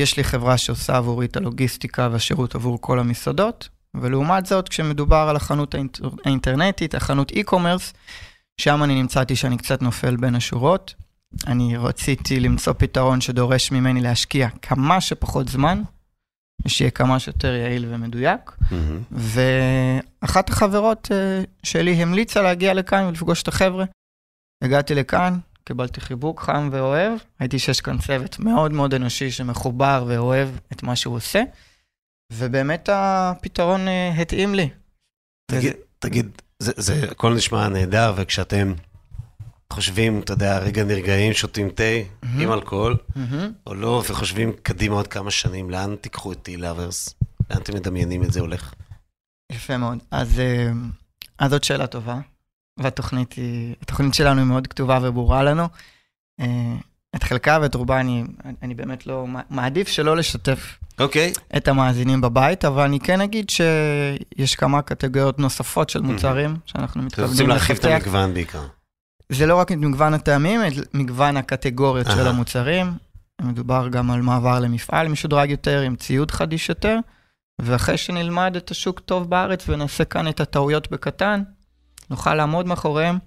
[0.00, 5.36] יש לי חברה שעושה עבורי את הלוגיסטיקה והשירות עבור כל המסעדות, ולעומת זאת, כשמדובר על
[5.36, 6.08] החנות האינטר...
[6.24, 7.94] האינטרנטית, החנות e-commerce,
[8.60, 10.94] שם אני נמצאתי שאני קצת נופל בין השורות.
[11.46, 15.82] אני רציתי למצוא פתרון שדורש ממני להשקיע כמה שפחות זמן,
[16.64, 18.52] ושיהיה כמה שיותר יעיל ומדויק.
[18.70, 19.02] מהמם.
[20.22, 23.84] ואחת החברות אה, שלי המליצה להגיע לכאן ולפגוש את החבר'ה.
[24.64, 30.48] הגעתי לכאן, קיבלתי חיבוק חם ואוהב, ראיתי שיש כאן צוות מאוד מאוד אנושי שמחובר ואוהב
[30.72, 31.42] את מה שהוא עושה,
[32.32, 34.68] ובאמת הפתרון אה, התאים לי.
[35.50, 38.72] תגיד, תגיד, זה, זה הכל נשמע נהדר, וכשאתם
[39.72, 41.82] חושבים, אתה יודע, רגע נרגעים, שותים תה
[42.22, 42.40] מהמם.
[42.40, 43.52] עם אלכוהול, מהמם.
[43.66, 47.14] או לא, וחושבים קדימה עוד כמה שנים, לאן תיקחו את טי-לאברס?
[47.50, 48.74] לאן אתם מדמיינים את זה הולך?
[49.52, 49.98] יפה מאוד.
[50.10, 50.70] אז, אה,
[51.38, 52.18] אז זאת שאלה טובה,
[52.78, 55.68] והתוכנית היא, התוכנית שלנו היא מאוד כתובה וברורה לנו.
[56.40, 56.74] אה,
[57.16, 58.24] את חלקה ואת רובה אני,
[58.62, 61.32] אני באמת לא, מעדיף שלא לשתף אוקיי.
[61.56, 67.06] את המאזינים בבית, אבל אני כן אגיד שיש כמה קטגוריות נוספות של מוצרים שאנחנו אתם
[67.06, 67.94] מתכוונים רוצים להרחיב את לפתח.
[67.94, 68.66] המגוון בעיקר.
[69.32, 72.26] זה לא רק את מגוון הטעמים, את מגוון הקטגוריות של.
[72.26, 72.92] המוצרים.
[73.42, 76.98] מדובר גם על מעבר למפעל משודרג יותר, עם ציוד חדיש יותר,
[77.62, 81.42] ואחרי שנלמד את השוק טוב בארץ ונעשה כאן את הטעויות בקטן,
[82.10, 83.18] נוכל לעמוד מאחוריהם,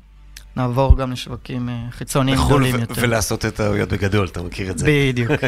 [0.55, 2.93] נעבור גם לשווקים אה, חיצוניים לחו"ל גדולים יותר.
[2.97, 4.85] ולעשות את הטעויות בגדול, אתה מכיר את זה.
[4.89, 5.31] בדיוק,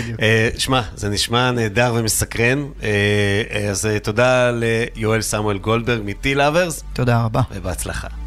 [0.00, 0.20] בדיוק.
[0.20, 7.42] אה, שמע, זה נשמע נהדר ומסקרן, אה, אז תודה ליואל סמואל גולדברג מ-T-Lovers, תודה רבה.
[7.54, 8.25] ובהצלחה.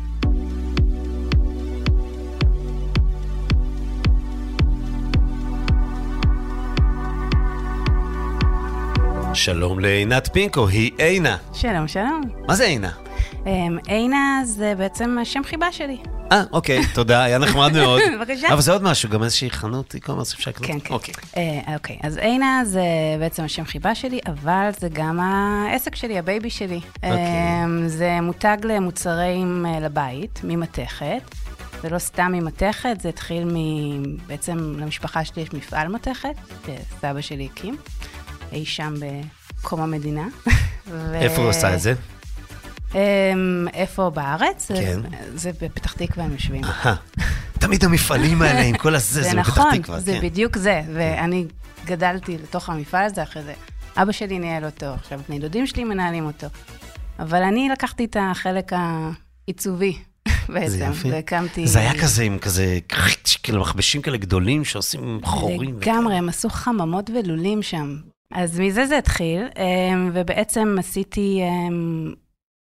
[9.33, 11.37] שלום לעינת פינקו, היא עינה.
[11.53, 12.21] שלום, שלום.
[12.47, 12.91] מה זה עינה?
[13.45, 15.97] אמ, עינה זה בעצם השם חיבה שלי.
[16.31, 18.01] אה, אוקיי, תודה, היה נחמד מאוד.
[18.19, 18.47] בבקשה.
[18.53, 20.67] אבל זה עוד משהו, גם איזושהי חנות e-commerce אפשר לקנות?
[20.67, 20.93] כן, כן.
[20.93, 21.13] אוקיי.
[21.37, 22.81] אה, אוקיי, אז עינה זה
[23.19, 26.79] בעצם השם חיבה שלי, אבל זה גם העסק שלי, הבייבי שלי.
[26.95, 27.11] אוקיי.
[27.63, 31.35] אמ, זה מותג למוצרים לבית, ממתכת.
[31.81, 33.55] זה לא סתם ממתכת, זה התחיל מ...
[34.27, 36.33] בעצם למשפחה שלי יש מפעל מתכת,
[36.65, 37.77] שסבא שלי הקים,
[38.51, 38.93] אי שם
[39.61, 40.27] בקום המדינה.
[40.87, 41.93] ו- איפה הוא עשה את זה?
[42.95, 44.71] אמ, איפה בארץ?
[44.71, 44.99] כן.
[45.35, 46.61] זה בפתח תקווה הם יושבים.
[47.59, 49.99] תמיד המפעלים האלה עם כל הזה, זה זה בפתח נכון, תקווה.
[49.99, 50.27] זה כן.
[50.27, 50.81] בדיוק זה.
[50.93, 51.45] ואני
[51.85, 53.53] גדלתי לתוך המפעל הזה אחרי זה.
[53.97, 56.47] אבא שלי ניהל אותו, עכשיו בני דודים שלי מנהלים אותו.
[57.19, 59.97] אבל אני לקחתי את החלק העיצובי
[60.53, 60.91] בעצם.
[61.11, 61.67] והקמתי...
[61.67, 62.79] זה היה כזה עם כזה,
[63.43, 65.61] כאילו מכבשים כאלה גדולים שעושים חורים.
[65.79, 67.97] לגמרי, הם עשו חממות ולולים שם.
[68.33, 72.13] אז מזה זה התחיל, אמ, ובעצם עשיתי, אמ,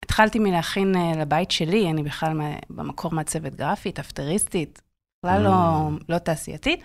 [0.06, 2.38] התחלתי מלהכין אה, לבית שלי, אני בכלל
[2.70, 4.82] במקור מעצבת גרפית, אפטריסטית,
[5.26, 6.80] בכלל לא, לא תעשייתית,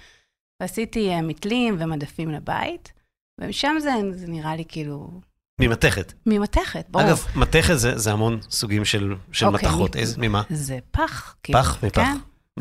[0.63, 2.93] ועשיתי אה, מתלים ומדפים לבית,
[3.41, 5.21] ומשם זה, זה נראה לי כאילו
[5.61, 6.13] ממתכת.
[6.27, 7.07] ממתכת, ברור.
[7.07, 9.97] אגב, מתכת זה זה המון סוגים של של אוקיי, מתכות.
[9.97, 10.43] מ- איזה, ממה?
[10.51, 11.37] זה פח.
[11.43, 11.85] כאילו, פח?
[11.85, 11.95] מפח?
[12.03, 12.17] כן.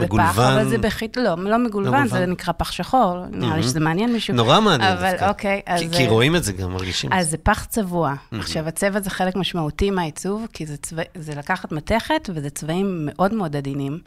[0.06, 0.28] מגולבן?
[0.60, 2.08] אבל זה בחית, לא, לא מגולבן, מגולבן.
[2.08, 3.66] זה נקרא פח שחור, נראה לי Mhm.
[3.66, 4.34] שזה מעניין מישהו.
[4.36, 5.30] נורא מעניין אבל דווקא.
[5.30, 5.80] אוקיי, אז...
[5.82, 7.38] כי- כי אה, רואים את זה גם, מרגישים אז זה.
[7.38, 8.14] פח צבוע.
[8.14, 8.36] Mhm.
[8.36, 13.34] עכשיו, הצבע זה חלק משמעותי מהעיצוב, כי זה, צבע, זה לקחת מתכת, וזה צבעים מאוד
[13.34, 14.00] מאוד עדינים.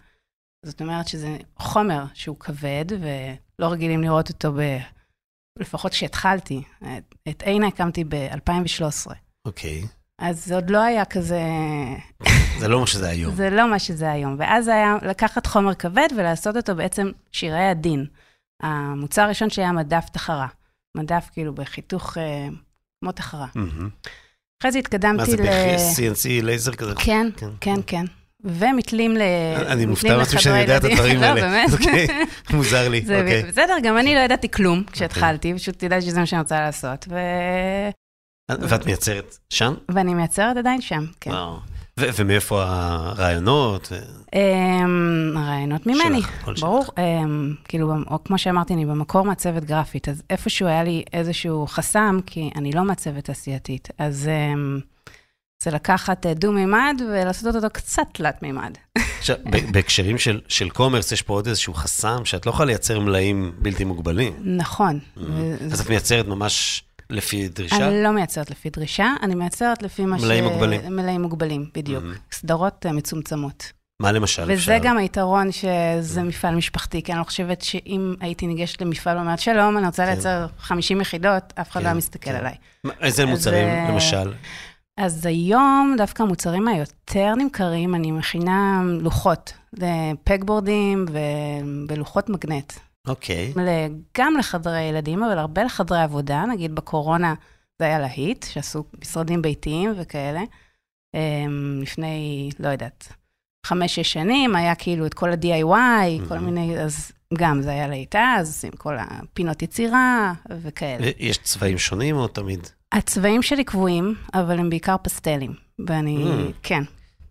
[0.67, 4.79] זאת אומרת שזה חומר שהוא כבד, ולא רגילים לראות אותו ב...
[5.59, 6.63] לפחות כשהתחלתי.
[6.83, 9.11] את- את עינה הקמתי ב-2013.
[9.45, 9.83] אוקיי.
[10.21, 11.41] אז זה עוד לא היה כזה...
[12.59, 13.35] זה לא מה שזה היום.
[13.35, 14.37] זה לא מה שזה היום.
[14.39, 18.07] ואז היה לקחת חומר כבד ולעשות אותו בעצם שירי הדין.
[18.63, 20.47] המוצר הראשון שהיה מדף תחרה.
[20.97, 22.49] מדף כאילו בחיתוך אה,
[23.01, 23.47] כמו תחרה.
[24.61, 25.47] אחרי זה התקדמתי מה זה, ל...
[25.47, 26.95] ב-CNC לייזר כזה?
[26.95, 27.27] כן,
[27.61, 28.05] כן, כן.
[28.45, 29.23] ומתלים ל...
[29.67, 30.85] אני מופתע מעצמי שאני יודע את.
[30.85, 31.35] הדברים האלה.
[31.35, 31.73] לא, באמת.
[31.73, 32.07] אוקיי,
[32.57, 33.43] מוזר לי, אוקיי.
[33.43, 37.09] בסדר, גם אני לא ידעתי כלום כשהתחלתי, פשוט ידעתי שזה מה שאני רוצה לעשות.
[38.61, 39.75] ואת מייצרת שם?
[39.89, 41.31] ואני מייצרת עדיין שם, כן.
[41.31, 41.57] וואו.
[42.01, 43.93] ו- ומאיפה הרעיונות?
[44.35, 46.61] אמ, הרעיונות ממני, שלך.
[46.61, 46.85] ברור.
[46.99, 52.19] אמ, כאילו, או כמו שאמרתי, אני במקור מעצבת גרפית, אז איפשהו היה לי איזשהו חסם,
[52.27, 53.89] כי אני לא מעצבת תעשייתית.
[53.99, 54.81] אז אמ,
[55.63, 58.73] זה לקחת אה, דו-מימד ולעשות אותו קצת תלת-מימד.
[59.19, 59.37] עכשיו,
[59.73, 63.85] בהקשרים של- של קומרס, יש פה עוד איזשהו חסם, שאת לא יכולה לייצר מלאים בלתי
[63.85, 64.33] מוגבלים.
[64.45, 64.99] נכון.
[65.17, 65.21] Mm.
[65.29, 67.89] ו- אז את מייצרת ממש לפי דרישה?
[67.89, 70.23] אני לא מייצרת לפי דרישה, אני מייצרת לפי מה ש...
[70.23, 70.97] מלאים מוגבלים.
[70.97, 72.05] מלאים מוגבלים, בדיוק.
[72.05, 72.35] Mhm.
[72.35, 73.73] סדרות אה, מצומצמות.
[74.01, 74.73] מה למשל אפשר?
[74.73, 79.39] וזה גם היתרון שזה מפעל משפחתי, כי אני לא חושבת שאם הייתי ניגשת למפעל ואומרת,
[79.39, 80.09] שלום, אני רוצה כן.
[80.09, 82.37] לייצר 50 יחידות, אף אחד לא כן, היה מסתכל כן.
[82.37, 82.55] עליי.
[83.01, 84.33] איזה אז, מוצרים, אה, למשל?
[84.97, 92.73] אז היום דווקא המוצרים היותר נמכרים, אני מכינה לוחות, לפגבורדים ו- ולוחות מגנט.
[93.11, 93.53] אוקיי.
[93.57, 93.89] ל-
[94.19, 97.35] גם לחדרי ילדים, אבל הרבה לחדרי עבודה, נגיד בקורונה
[97.79, 100.41] זה היה להיט, שעשו משרדים ביתיים וכאלה.
[101.15, 103.09] אמ, לפני, לא יודעת,
[103.67, 106.41] חמש-שש שנים, היה כאילו את כל ה-DIY, כל Mhm.
[106.41, 110.33] מיני, אז גם זה היה להיטה, אז עושים כל הפינות יצירה
[110.63, 111.07] וכאלה.
[111.19, 112.61] יש צבעים שונים או תמיד?
[112.93, 115.53] הצבעים שלי קבועים, אבל הם בעיקר פסטלים.
[115.87, 116.53] ואני, Mm.
[116.63, 116.83] כן,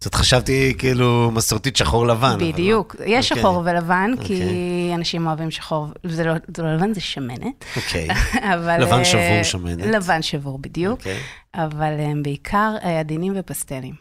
[0.02, 2.28] זאת חשבתי כאילו מסורתית שחור לבן.
[2.28, 2.52] אבל לא.
[2.52, 2.96] בדיוק.
[3.06, 3.44] יש אוקיי.
[3.44, 4.96] שחור ולבן, כי אוקיי.
[4.96, 7.66] אנשים אוהבים שחור, זה לא זה לא לבן, זה שמנת.
[7.76, 8.08] אוקיי.
[8.54, 8.82] אבל...
[8.82, 9.86] לבן אה, שבור שמנת.
[9.86, 11.00] לבן שבור, בדיוק.
[11.00, 11.20] אוקיי.
[11.56, 13.94] אבל הם בעיקר אה, עדינים ופסטלים.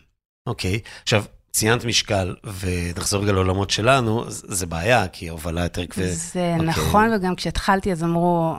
[0.46, 0.80] אוקיי.
[1.02, 6.06] עכשיו, ציינת משקל, ונחזור רגע לעולמות שלנו, זה בעיה, כי הובלה יותר כבד.
[6.06, 6.66] זה אוקיי.
[6.68, 8.54] נכון, וגם כשהתחלתי אז אמרו,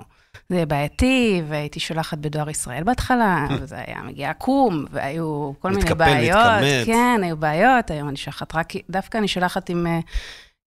[0.49, 5.95] זה בעייתי, והייתי שולחת בדואר ישראל בהתחלה, וזה היה מגיע עקום, והיו כל מיני מתקפל,
[5.95, 6.37] בעיות.
[6.37, 6.85] מתכמת.
[6.85, 9.87] כן, היו בעיות, היום אני שולחת רק, דווקא אני שולחת עם...
[9.87, 9.99] אה,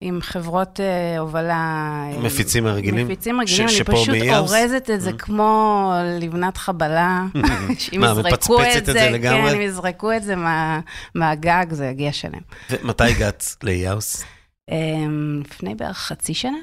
[0.05, 2.03] עם חברות אה, הובלה...
[2.23, 3.05] מפיצים הרגילים?
[3.07, 4.51] מפיצים רגילים, ש- אני פשוט מאיאבס?
[4.53, 5.17] אורזת את זה Mm.
[5.17, 7.23] כמו לבנת חבלה.
[7.79, 9.49] שאם מה, יזרקו מפצפצת את את זה זה, לגמרי?
[9.49, 10.79] כן, אם יזרקו את זה מה-
[11.15, 12.39] מהגג, זה יגיע שלם.
[12.69, 14.23] ומתי הגעת לאיאוס?
[14.71, 16.57] אמ, לפני בערך חצי שנה,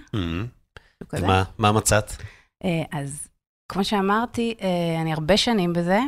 [1.09, 1.25] כזה.
[1.25, 2.13] ומה מה מצאת?
[2.65, 3.29] אה, אז
[3.69, 6.01] כמו שאמרתי, אה, אני הרבה שנים בזה,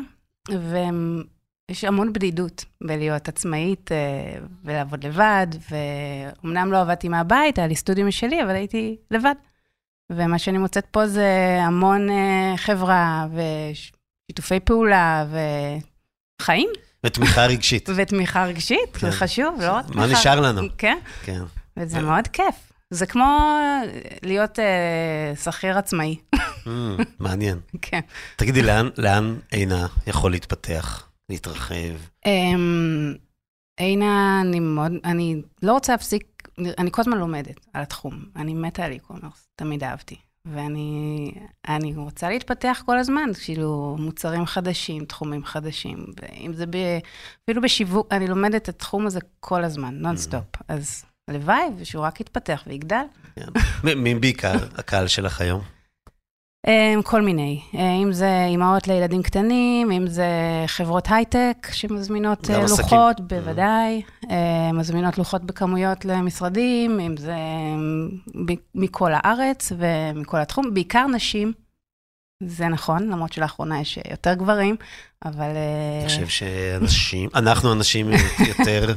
[0.48, 8.06] ויש המון בדידות בלהיות עצמאית אה, ולעבוד לבד, ואומנם לא עבדתי מהבית, היה לי סטודיו
[8.06, 9.34] משלי, אבל הייתי לבד.
[10.12, 12.08] ומה שאני מוצאת פה זה המון
[12.56, 15.26] חברה ושיתופי פעולה
[16.40, 16.68] וחיים,
[17.06, 17.88] ותמיכה רגשית.
[17.96, 19.10] ותמיכה רגשית, כן.
[19.10, 20.62] זה חשוב, לא רק מה נשאר לנו?
[20.78, 21.42] כן, כן.
[21.76, 22.71] וזה מאוד כיף.
[22.92, 23.58] זה כמו
[24.22, 26.16] להיות אה, שכיר עצמאי,
[26.64, 26.68] Mm,
[27.18, 27.58] מעניין.
[27.82, 28.00] כן.
[28.36, 31.74] תגידי, לאן- לאן עינה יכול להתפתח, להתרחב?
[32.26, 33.14] אמ,
[33.80, 38.24] עינה, אני מאוד, אני לא רוצה להפסיק, אני כל הזמן לומדת על התחום.
[38.36, 40.16] אני מתה על e-commerce, תמיד אהבתי.
[40.46, 41.32] ואני
[41.68, 46.06] אני רוצה להתפתח כל הזמן, כאילו, מוצרים חדשים, תחומים חדשים.
[46.22, 46.76] ואם זה ב,
[47.44, 50.44] אפילו בשיווק, אני לומדת את התחום הזה כל הזמן, נונסטופ.
[50.68, 53.02] אז הלוואי, ושהוא רק יתפתח ויגדל.
[53.84, 55.60] מ- מי בעיקר הקהל שלך היום?
[56.66, 60.26] אמ, כל מיני, אה, אם זה אימהות לילדים קטנים, אם זה
[60.66, 62.98] חברות הייטק שמזמינות אה, עסקים.
[62.98, 67.36] לוחות, בוודאי, אה, מזמינות לוחות בכמויות למשרדים, אם זה
[68.74, 71.52] מכל הארץ ומכל התחום, בעיקר נשים,
[72.46, 74.76] זה נכון, למרות שלאחרונה יש יותר גברים,
[75.24, 75.50] אבל...
[76.00, 78.10] אני חושב שאנשים, אנחנו אנשים
[78.48, 78.94] יותר,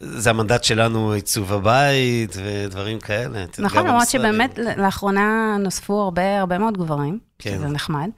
[0.00, 3.44] זה המנדט שלנו, עיצוב הבית ודברים כאלה.
[3.58, 4.08] נכון, למרות.
[4.08, 7.54] שבאמת לאחרונה נוספו הרבה, הרבה מאוד גברים, כן.
[7.54, 8.08] שזה נחמד.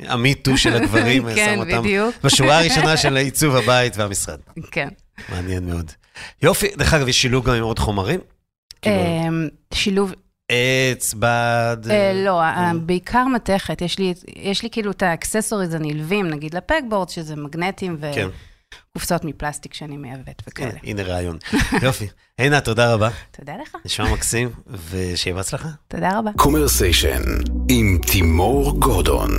[0.00, 2.14] המיטו של הגברים, כן, שם אותם בדיוק.
[2.24, 4.38] בשורה הראשונה של עיצוב הבית והמשרד.
[4.70, 4.88] כן.
[5.28, 5.92] מעניין מאוד.
[6.42, 8.20] יופי, דרך אגב, יש שילוב גם עם עוד חומרים?
[8.82, 10.12] כאילו, אמ, שילוב,
[10.48, 11.76] עץ, בד...
[11.90, 12.48] אה, לא, אה.
[12.48, 13.82] אה, בעיקר מתכת.
[13.82, 18.28] יש לי, יש לי כאילו את ה accessories הנלווים, נגיד ל pegboard, שזה מגנטים כן,
[18.90, 20.68] וקופסאות מפלסטיק שאני מייבאת וכאלה.
[20.68, 21.38] הנה, הנה רעיון.
[21.82, 22.08] יופי.
[22.38, 23.08] עינה, תודה רבה.
[23.30, 24.50] תודה לך, נשמע מקסים,
[24.90, 25.68] ושיהיה בהצלחה.
[25.88, 26.30] תודה רבה.
[26.36, 27.22] Commersation
[27.68, 29.30] עם תימור גורדון.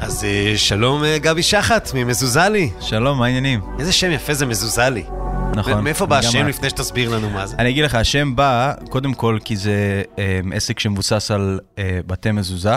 [0.00, 2.70] אז אה, שלום אה, גבי שחט ממזוזלי.
[2.80, 3.60] שלום, מה העניינים?
[3.78, 5.04] איזה שם יפה זה מזוזלי.
[5.56, 5.84] נכון.
[5.84, 6.46] מאיפה בא השם.
[6.46, 7.56] לפני שתסביר לנו מה זה?
[7.58, 12.32] אני אגיד לך, השם בא, קודם כל, כי זה אה, עסק שמבוסס על אה, בתי
[12.32, 12.76] מזוזה.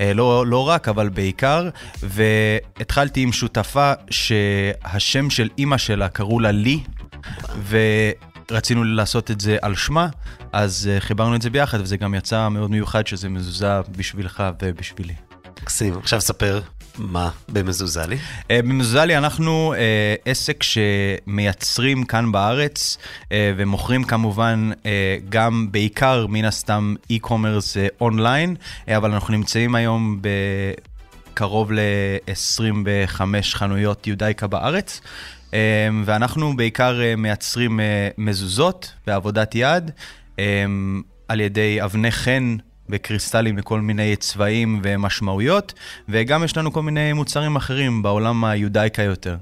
[0.00, 1.68] אה, לא, לא רק, אבל בעיקר,
[2.02, 6.80] והתחלתי עם שותפה שהשם של אימא שלה קראו לה לי,
[7.68, 10.08] ורצינו לעשות את זה על שמה,
[10.52, 15.14] אז אה, חיברנו את זה ביחד, וזה גם יצא מאוד מיוחד שזה מזוזה בשבילך ובשבילי.
[15.62, 15.98] מקסים.
[15.98, 16.60] עכשיו ספר
[16.98, 18.16] מה במזוזלי.
[18.50, 22.98] אה, במזוזלי אנחנו אה, עסק שמייצרים כאן בארץ
[23.32, 24.70] אה, ומוכרים כמובן
[25.28, 28.56] גם בעיקר מן הסתם e-commerce אונליין,
[28.88, 30.20] אבל אנחנו נמצאים היום
[31.32, 35.00] בקרוב ל-25 חנויות יודאיקה בארץ.
[36.04, 37.80] ואנחנו בעיקר מייצרים
[38.18, 39.90] מזוזות בעבודת יד
[41.28, 42.56] על ידי אבני חן
[42.88, 45.72] בקריסטלים לכל מיני צבעים ומשמעויות,
[46.08, 49.36] וגם יש לנו כל מיני מוצרים אחרים בעולם היודאיקה יותר.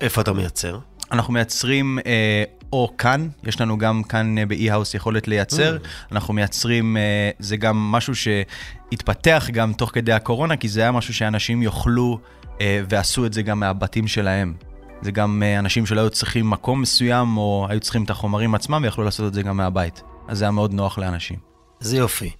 [0.00, 0.78] איפה אתה מייצר?
[1.12, 5.76] אנחנו מייצרים אה, או כאן, יש לנו גם כאן אה, באי-האוס יכולת לייצר.
[5.82, 5.86] Mm.
[6.12, 11.14] אנחנו מייצרים, אה, זה גם משהו שהתפתח גם תוך כדי הקורונה, כי זה היה משהו
[11.14, 12.18] שאנשים יאכלו
[12.60, 14.54] אה, ועשו את זה גם מהבתים שלהם.
[15.02, 18.80] זה גם אה, אנשים שלא היו צריכים מקום מסוים, או היו צריכים את החומרים עצמם,
[18.84, 20.02] ויכלו לעשות את זה גם מהבית.
[20.28, 21.36] אז זה היה מאוד נוח לאנשים.
[21.80, 22.30] זה יופי.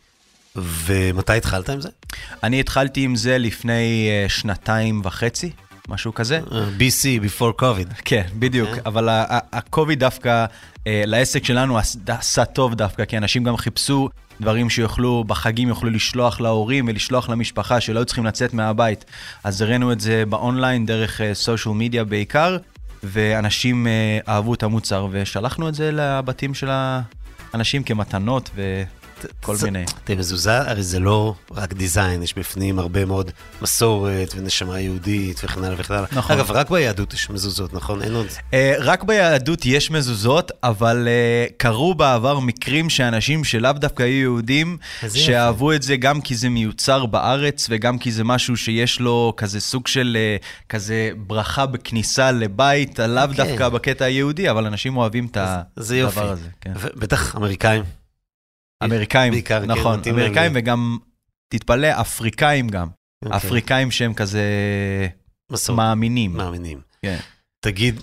[0.57, 1.89] ומתי התחלת עם זה?
[2.43, 5.51] אני התחלתי עם זה לפני uh, שנתיים וחצי,
[5.89, 6.41] משהו כזה.
[6.47, 7.95] Uh, BC, before COVID.
[8.05, 8.81] כן, בדיוק, okay.
[8.87, 10.45] אבל ה-COVID דווקא,
[10.87, 11.79] לעסק שלנו
[12.09, 14.09] עשה טוב דווקא, כי אנשים גם חיפשו
[14.41, 19.05] דברים שיוכלו, בחגים יוכלו לשלוח להורים ולשלוח למשפחה שלא היו צריכים לצאת מהבית.
[19.45, 22.57] אז הראינו את זה באונליין, דרך סושיאל מדיה בעיקר,
[23.03, 23.87] ואנשים
[24.29, 26.69] אהבו את המוצר, ושלחנו את זה לבתים של
[27.53, 28.83] האנשים כמתנות, ו...
[29.41, 29.85] כל זה, מיני.
[30.05, 33.31] תראה, מזוזה, הרי זה לא רק דיזיין, יש בפנים הרבה מאוד
[33.63, 36.07] מסורת ונשמה יהודית וכן הלאה וכן הלאה.
[36.13, 36.37] נכון.
[36.37, 38.03] אגב, רק ביהדות יש מזוזות, נכון?
[38.03, 38.27] אין עוד.
[38.27, 44.77] Uh, רק ביהדות יש מזוזות, אבל uh, קרו בעבר מקרים שאנשים שלאו דווקא היו יהודים,
[45.15, 49.61] שאהבו את זה גם כי זה מיוצר בארץ וגם כי זה משהו שיש לו כזה
[49.61, 53.29] סוג של uh, כזה ברכה בכניסה לבית, לאו okay.
[53.29, 53.47] אוקיי.
[53.47, 56.49] דווקא בקטע היהודי, אבל אנשים אוהבים את הדבר הזה.
[56.61, 56.73] כן.
[56.97, 58.00] בטח אמריקאים.
[58.85, 60.99] אמריקאים, בעיקר, כן, נכון, כן, אמריקאים וגם,
[61.49, 62.87] תתפלא, אפריקאים גם.
[62.87, 63.27] Okay.
[63.27, 63.37] אוקיי.
[63.37, 64.43] אפריקאים שהם כזה
[65.53, 65.77] מסור.
[65.77, 66.33] מאמינים.
[66.33, 66.81] מאמינים.
[67.03, 67.19] כן.
[67.61, 68.01] תגיד,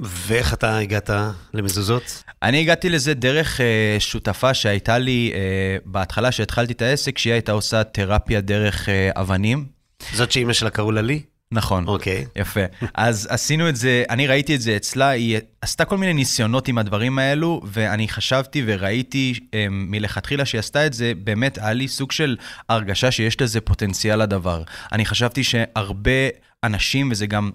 [0.00, 1.10] ואיך אתה הגעת
[1.54, 2.22] למזוזות?
[2.42, 7.52] אני הגעתי לזה דרך uh, שותפה שהייתה לי uh, בהתחלה, שהתחלתי את העסק, שהיא הייתה
[7.52, 9.66] עושה תרפיה דרך uh, אבנים.
[10.12, 11.22] זאת שאימא שלה קראו לה לי?
[11.52, 11.86] נכון.
[11.86, 12.24] אוקיי.
[12.24, 12.40] Okay.
[12.40, 12.60] יפה.
[12.94, 16.78] אז עשינו את זה, אני ראיתי את זה אצלה, היא עשתה כל מיני ניסיונות עם
[16.78, 22.12] הדברים האלו, ואני חשבתי וראיתי um, מלכתחילה שהיא עשתה את זה, באמת היה לי סוג
[22.12, 22.36] של
[22.68, 24.62] הרגשה שיש לזה פוטנציאל לדבר.
[24.92, 26.28] אני חשבתי שהרבה
[26.64, 27.50] אנשים, וזה גם,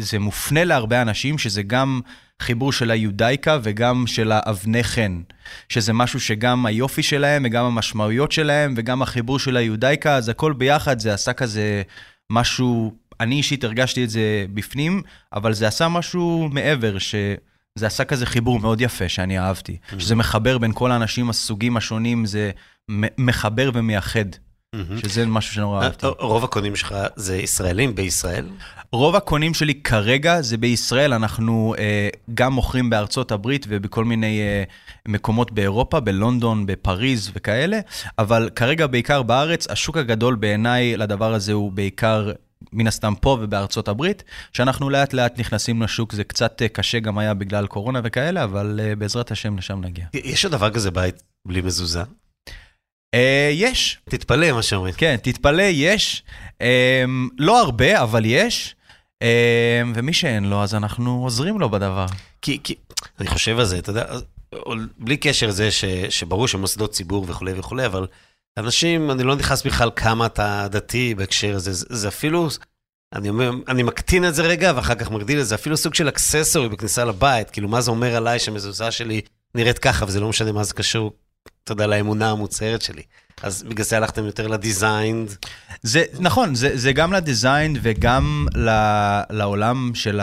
[0.00, 2.00] זה מופנה להרבה אנשים, שזה גם
[2.42, 5.20] חיבור של היודאיקה וגם של האבני חן,
[5.68, 10.98] שזה משהו שגם היופי שלהם וגם המשמעויות שלהם וגם החיבור של היודאיקה, אז הכל ביחד,
[10.98, 11.82] זה עשה כזה
[12.30, 15.02] משהו אני אישית הרגשתי את זה בפנים,
[15.32, 19.76] אבל זה עשה משהו מעבר, שזה עשה כזה חיבור מאוד יפה שאני אהבתי.
[19.82, 20.00] Mm-hmm.
[20.00, 22.50] שזה מחבר בין כל האנשים, הסוגים השונים, זה
[23.18, 24.24] מחבר ומייחד.
[24.76, 25.06] Mm-hmm.
[25.06, 26.06] שזה משהו שנורא אה, אהבתי.
[26.18, 28.48] רוב הקונים שלך זה ישראלים בישראל?
[28.92, 34.64] רוב הקונים שלי כרגע זה בישראל, אנחנו אה, גם מוכרים בארצות הברית ובכל מיני אה,
[35.08, 37.80] מקומות באירופה, בלונדון, בפריז וכאלה,
[38.18, 42.30] אבל כרגע בעיקר בארץ, השוק הגדול בעיניי לדבר הזה הוא בעיקר
[42.72, 47.18] מן הסתם פה ובארצות הברית, שאנחנו לאט לאט נכנסים לשוק, זה קצת אה, קשה גם
[47.18, 50.04] היה בגלל קורונה וכאלה, אבל uh, בעזרת השם לשם נגיע.
[50.14, 52.02] יש עוד דבר כזה בית בלי מזוזה?
[53.16, 53.18] Uh,
[53.52, 53.98] יש.
[54.08, 54.94] תתפלא מה שאומרים.
[54.94, 56.22] כן, תתפלא, יש.
[56.52, 56.64] Uh,
[57.38, 58.74] לא הרבה, אבל יש.
[59.24, 59.26] Uh,
[59.94, 62.06] ומי שאין לו, אז אנחנו עוזרים לו בדבר.
[62.42, 62.74] כי, כי
[63.20, 64.04] אני חושב על זה, אתה יודע,
[64.98, 65.68] בלי קשר לזה
[66.10, 68.06] שברור שמוסדות ציבור וכולי וכולי, אבל
[68.58, 72.48] אנשים, אני לא נכנס בכלל כמה אתה דתי בהקשר הזה, זה, זה אפילו,
[73.12, 76.08] אני אומר, אני מקטין את זה רגע ואחר כך מגדיל את זה, אפילו סוג של
[76.08, 79.20] אקססורי בכניסה לבית, כאילו מה זה אומר עליי שהמזוזה שלי
[79.54, 81.12] נראית ככה, וזה לא משנה מה זה קשור,
[81.64, 83.02] אתה יודע, לאמונה המוצהרת שלי.
[83.42, 85.26] אז בגלל זה הלכתם יותר לדיזיין.
[85.82, 88.70] זה נכון, זה, זה גם לדיזיין וגם ל,
[89.30, 90.20] לעולם של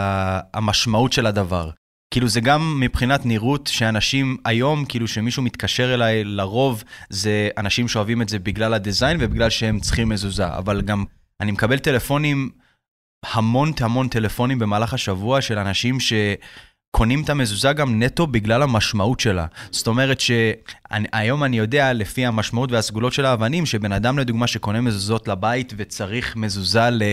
[0.54, 1.70] המשמעות של הדבר.
[2.12, 8.22] כאילו זה גם מבחינת נראות שאנשים היום, כאילו שמישהו מתקשר אליי, לרוב זה אנשים שאוהבים
[8.22, 11.03] את זה בגלל הדיזיין ובגלל שהם צריכים מזוזה, אבל גם
[11.41, 12.49] אני מקבל טלפונים,
[13.26, 16.14] המון המון טלפונים במהלך השבוע של אנשים ש...
[16.92, 19.46] קונים את המזוזה גם נטו בגלל המשמעות שלה.
[19.72, 25.28] זאת אומרת שהיום אני יודע, לפי המשמעות והסגולות של האבנים, שבן אדם לדוגמה שקונה מזוזות
[25.28, 27.04] לבית וצריך מזוזה ל,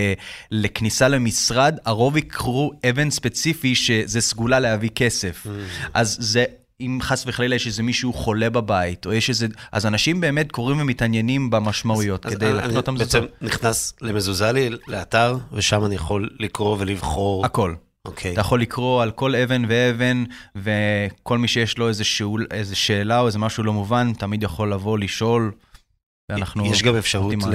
[0.50, 5.46] לכניסה למשרד, הרוב יקרו אבן ספציפי שזה סגולה להביא כסף.
[5.46, 5.50] Mm.
[5.94, 6.44] אז זה
[6.80, 9.46] אם חס וחלילה יש איזה מישהו חולה בבית, או יש איזה...
[9.72, 13.22] אז אנשים באמת קוראים ומתעניינים במשמעויות אז כדי אני- לקנות את אני המזוזות.
[13.22, 17.46] בעצם נכנס למזוזה לי, לאתר, ושם אני יכול לקרוא ולבחור.
[17.46, 17.74] הכל.
[18.06, 18.32] אוקיי.
[18.32, 20.24] אתה יכול לקרוא על כל אבן ואבן,
[20.56, 24.72] וכל מי שיש לו איזה, שאול, איזה שאלה או איזה משהו לא מובן, תמיד יכול
[24.72, 25.52] לבוא, לשאול,
[26.30, 26.66] ואנחנו...
[26.66, 27.54] יש גם אפשרות ל...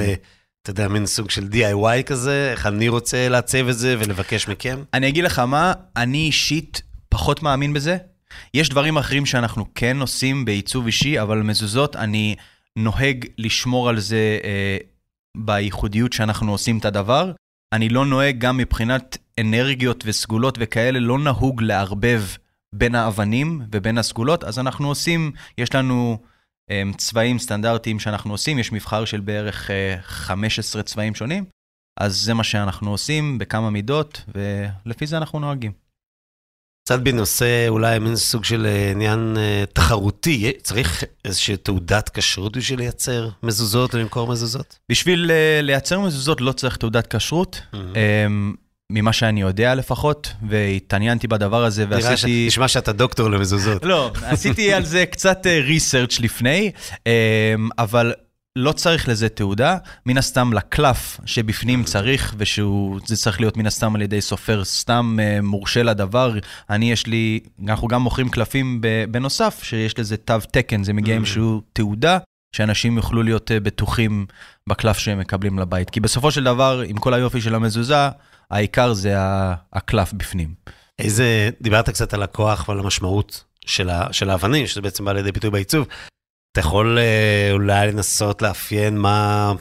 [0.62, 4.84] אתה יודע, מין סוג של DIY כזה, איך אני רוצה לעצב את זה ולבקש מכם?
[4.94, 7.98] אני אגיד לך מה, אני אישית פחות מאמין בזה.
[8.54, 12.36] יש דברים אחרים שאנחנו כן עושים בעיצוב אישי, אבל מזוזות, אני
[12.76, 14.78] נוהג לשמור על זה אה,
[15.38, 17.32] בייחודיות שאנחנו עושים את הדבר.
[17.74, 22.24] אני לא נוהג גם מבחינת אנרגיות וסגולות וכאלה, לא נהוג לערבב
[22.76, 26.18] בין האבנים ובין הסגולות, אז אנחנו עושים, יש לנו
[26.70, 31.46] אה, צבעים סטנדרטיים שאנחנו עושים, יש מבחר של בערך אה, 15 צבעים שונים.
[32.00, 35.72] אז זה מה שאנחנו עושים בכמה מידות, ולפי זה אנחנו נוהגים.
[36.86, 42.80] קצת בנושא אולי מין סוג של אה, עניין אה, תחרותי, צריך איזושהי תעודת כשרות בשביל
[42.80, 44.80] לייצר מזוזות או למכור מזוזות?
[44.90, 47.78] בשביל uh, לייצר מזוזות לא צריך תעודת כשרות, um,
[48.90, 52.48] ממה שאני יודע לפחות, והתעניינתי בדבר הזה ועשיתי...
[52.48, 53.86] נשמע שאתה דוקטור למזוזות.
[53.86, 57.02] לא, עשיתי על זה קצת ריסרצ' לפני, um,
[57.78, 58.14] אבל
[58.56, 59.78] לא צריך לזה תעודה.
[60.06, 65.42] מן הסתם לקלף שבפנים צריך, ושזה צריך להיות מן הסתם על ידי סופר סתם uh,
[65.42, 66.34] מורשה לדבר.
[66.70, 68.82] אני, יש לי, אנחנו גם מוכרים קלפים
[69.12, 72.18] בנוסף, שיש לזה תו תקן, זה מגיע עם שהוא תעודה.
[72.56, 74.26] שאנשים יוכלו להיות אה, בטוחים
[74.70, 75.90] בקלף שהם מקבלים לבית.
[75.90, 78.10] כי בסופו של דבר, עם כל היופי של המזוזה,
[78.52, 79.16] העיקר זה
[79.74, 80.54] הקלף בפנים.
[81.00, 85.32] איזה, דיברת קצת על הכוח ועל המשמעות של, ה, של האבנים, שזה בעצם בא לידי
[85.32, 85.88] ביטוי בעיצוב.
[86.52, 89.54] אתה יכול אה, אולי לנסות לאפיין מה,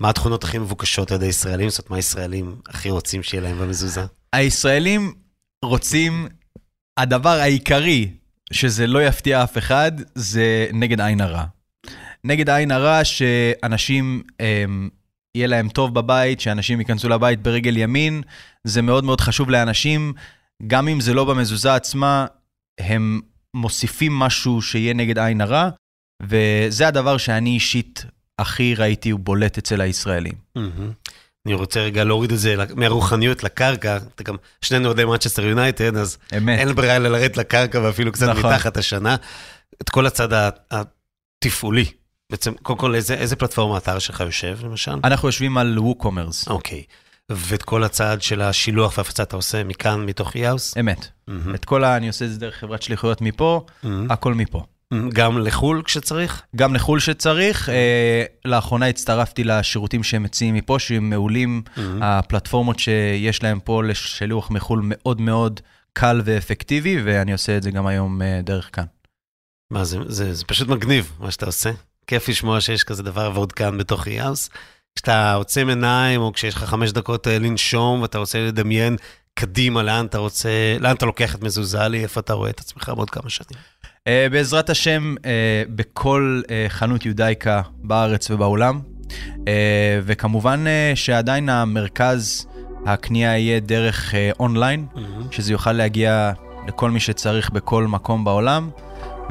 [0.00, 3.58] מה התכונות הכי מבוקשות על ידי ישראלים, זאת אומרת, מה הישראלים הכי רוצים שיהיה להם
[3.58, 4.04] במזוזה?
[4.32, 5.14] הישראלים
[5.64, 6.28] רוצים,
[6.96, 8.10] הדבר העיקרי,
[8.52, 11.44] שזה לא יפתיע אף אחד, זה נגד עין הרע.
[12.24, 14.88] נגד עין הרע שאנשים, הם,
[15.34, 18.22] יהיה להם טוב בבית, שאנשים ייכנסו לבית ברגל ימין,
[18.64, 20.12] זה מאוד מאוד חשוב לאנשים,
[20.66, 22.26] גם אם זה לא במזוזה עצמה,
[22.80, 23.20] הם
[23.54, 25.70] מוסיפים משהו שיהיה נגד עין הרע,
[26.22, 28.04] וזה הדבר שאני אישית
[28.38, 30.34] הכי ראיתי ובולט אצל הישראלים.
[30.56, 30.92] מהמם.
[31.46, 36.18] אני רוצה רגע להוריד את זה מהרוחניות לקרקע, אתה גם, שנינו אוהדי מנצ'סטר יונייטד, אז
[36.36, 36.58] אמת.
[36.58, 38.52] אין ברירה אלא לרדת לקרקע ואפילו קצת נכון.
[38.52, 39.16] מתחת השנה.
[39.82, 41.84] את כל הצד התפעולי.
[42.30, 44.94] בעצם, קודם כל, איזה, איזה פלטפורמה האתר שלך יושב, למשל?
[45.04, 46.48] אנחנו יושבים על WooCommerce.
[46.48, 46.82] אוקיי.
[47.30, 50.76] ואת כל הצד של השילוח והפצה אתה עושה מכאן, מתוך E-House?
[50.80, 51.08] אמת.
[51.54, 51.96] את כל ה...
[51.96, 53.66] אני עושה את זה דרך חברת שליחויות מפה,
[54.10, 54.64] הכל מפה.
[55.08, 56.42] גם לחו"ל כשצריך?
[56.56, 57.68] גם לחו"ל שצריך.
[57.68, 61.62] אה, לאחרונה הצטרפתי לשירותים שהם מציעים מפה, שהם מעולים.
[62.02, 65.60] הפלטפורמות שיש להם פה לשילוח מחו"ל מאוד מאוד
[65.92, 68.84] קל ואפקטיבי, ואני עושה את זה גם היום אה, דרך כאן.
[69.70, 71.70] מה זה, זה, זה פשוט מגניב, מה שאתה עושה.
[72.06, 74.50] כיף לשמוע שיש כזה דבר ועוד כאן בתוך אי-האוס.
[74.96, 78.96] כשאתה עוצם עיניים, או כשיש לך חמש דקות אה, לנשום, ואתה רוצה לדמיין
[79.34, 83.10] קדימה לאן אתה רוצה, לאן אתה לוקח את מזוזלי, איפה אתה רואה את עצמך בעוד
[83.10, 83.60] כמה שנים.
[84.08, 85.30] אה, בעזרת השם, אה,
[85.68, 88.80] בכל אה, חנות יודאיקה בארץ ובעולם.
[89.48, 92.46] אה, וכמובן אה, שעדיין המרכז
[92.86, 94.86] הקנייה יהיה דרך אונליין,
[95.30, 96.32] שזה יוכל להגיע
[96.68, 98.70] לכל מי שצריך בכל מקום בעולם,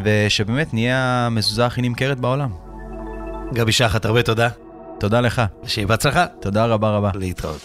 [0.03, 2.49] ושבאמת נהיה המזוזה הכי נמכרת בעולם.
[3.53, 4.49] גבי שחט, הרבה תודה.
[4.99, 5.41] תודה לך.
[5.67, 6.25] שיהיה בהצלחה.
[6.41, 7.11] תודה רבה רבה.
[7.15, 7.61] להתראות.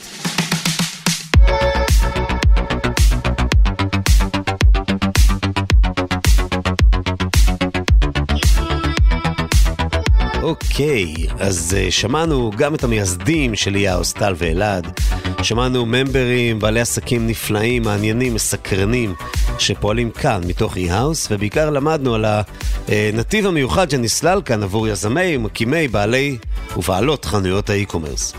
[10.42, 15.00] אוקיי, אז אה, שמענו גם את המייסדים של E-House, טל ואלעד.
[15.42, 19.14] שמענו ממברים, בעלי עסקים נפלאים, מעניינים, מסקרנים,
[19.58, 22.24] שפועלים כאן מתוך E-House, ובעיקר למדנו על
[22.88, 26.38] הנתיב המיוחד שנסלל כאן עבור יזמי ומקימי בעלי
[26.76, 28.34] ובעלות חנויות ה e-commerce.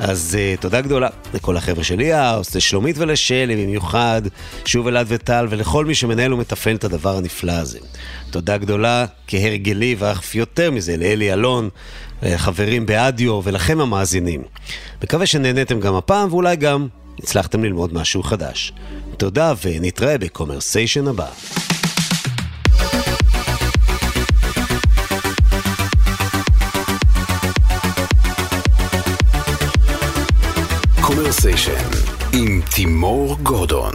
[0.00, 4.22] אז אה, תודה גדולה לכל החבר'ה של E-House, לשלומית ולשלי במיוחד,
[4.64, 7.78] שוב אלעד וטל, ולכל מי שמנהל ומתפעל את הדבר הנפלא הזה.
[8.30, 11.68] תודה גדולה, כהרגלי, ואף יותר מזה, לאלי אלון,
[12.36, 14.42] חברים באדיו ולכם המאזינים.
[15.02, 16.86] מקווה שנהניתם גם הפעם, ואולי גם
[17.18, 18.72] הצלחתם ללמוד משהו חדש.
[19.16, 21.26] תודה, ונתראה ב Commersation הבא.
[31.00, 31.90] Commersation
[32.32, 33.94] עם תימור גורדון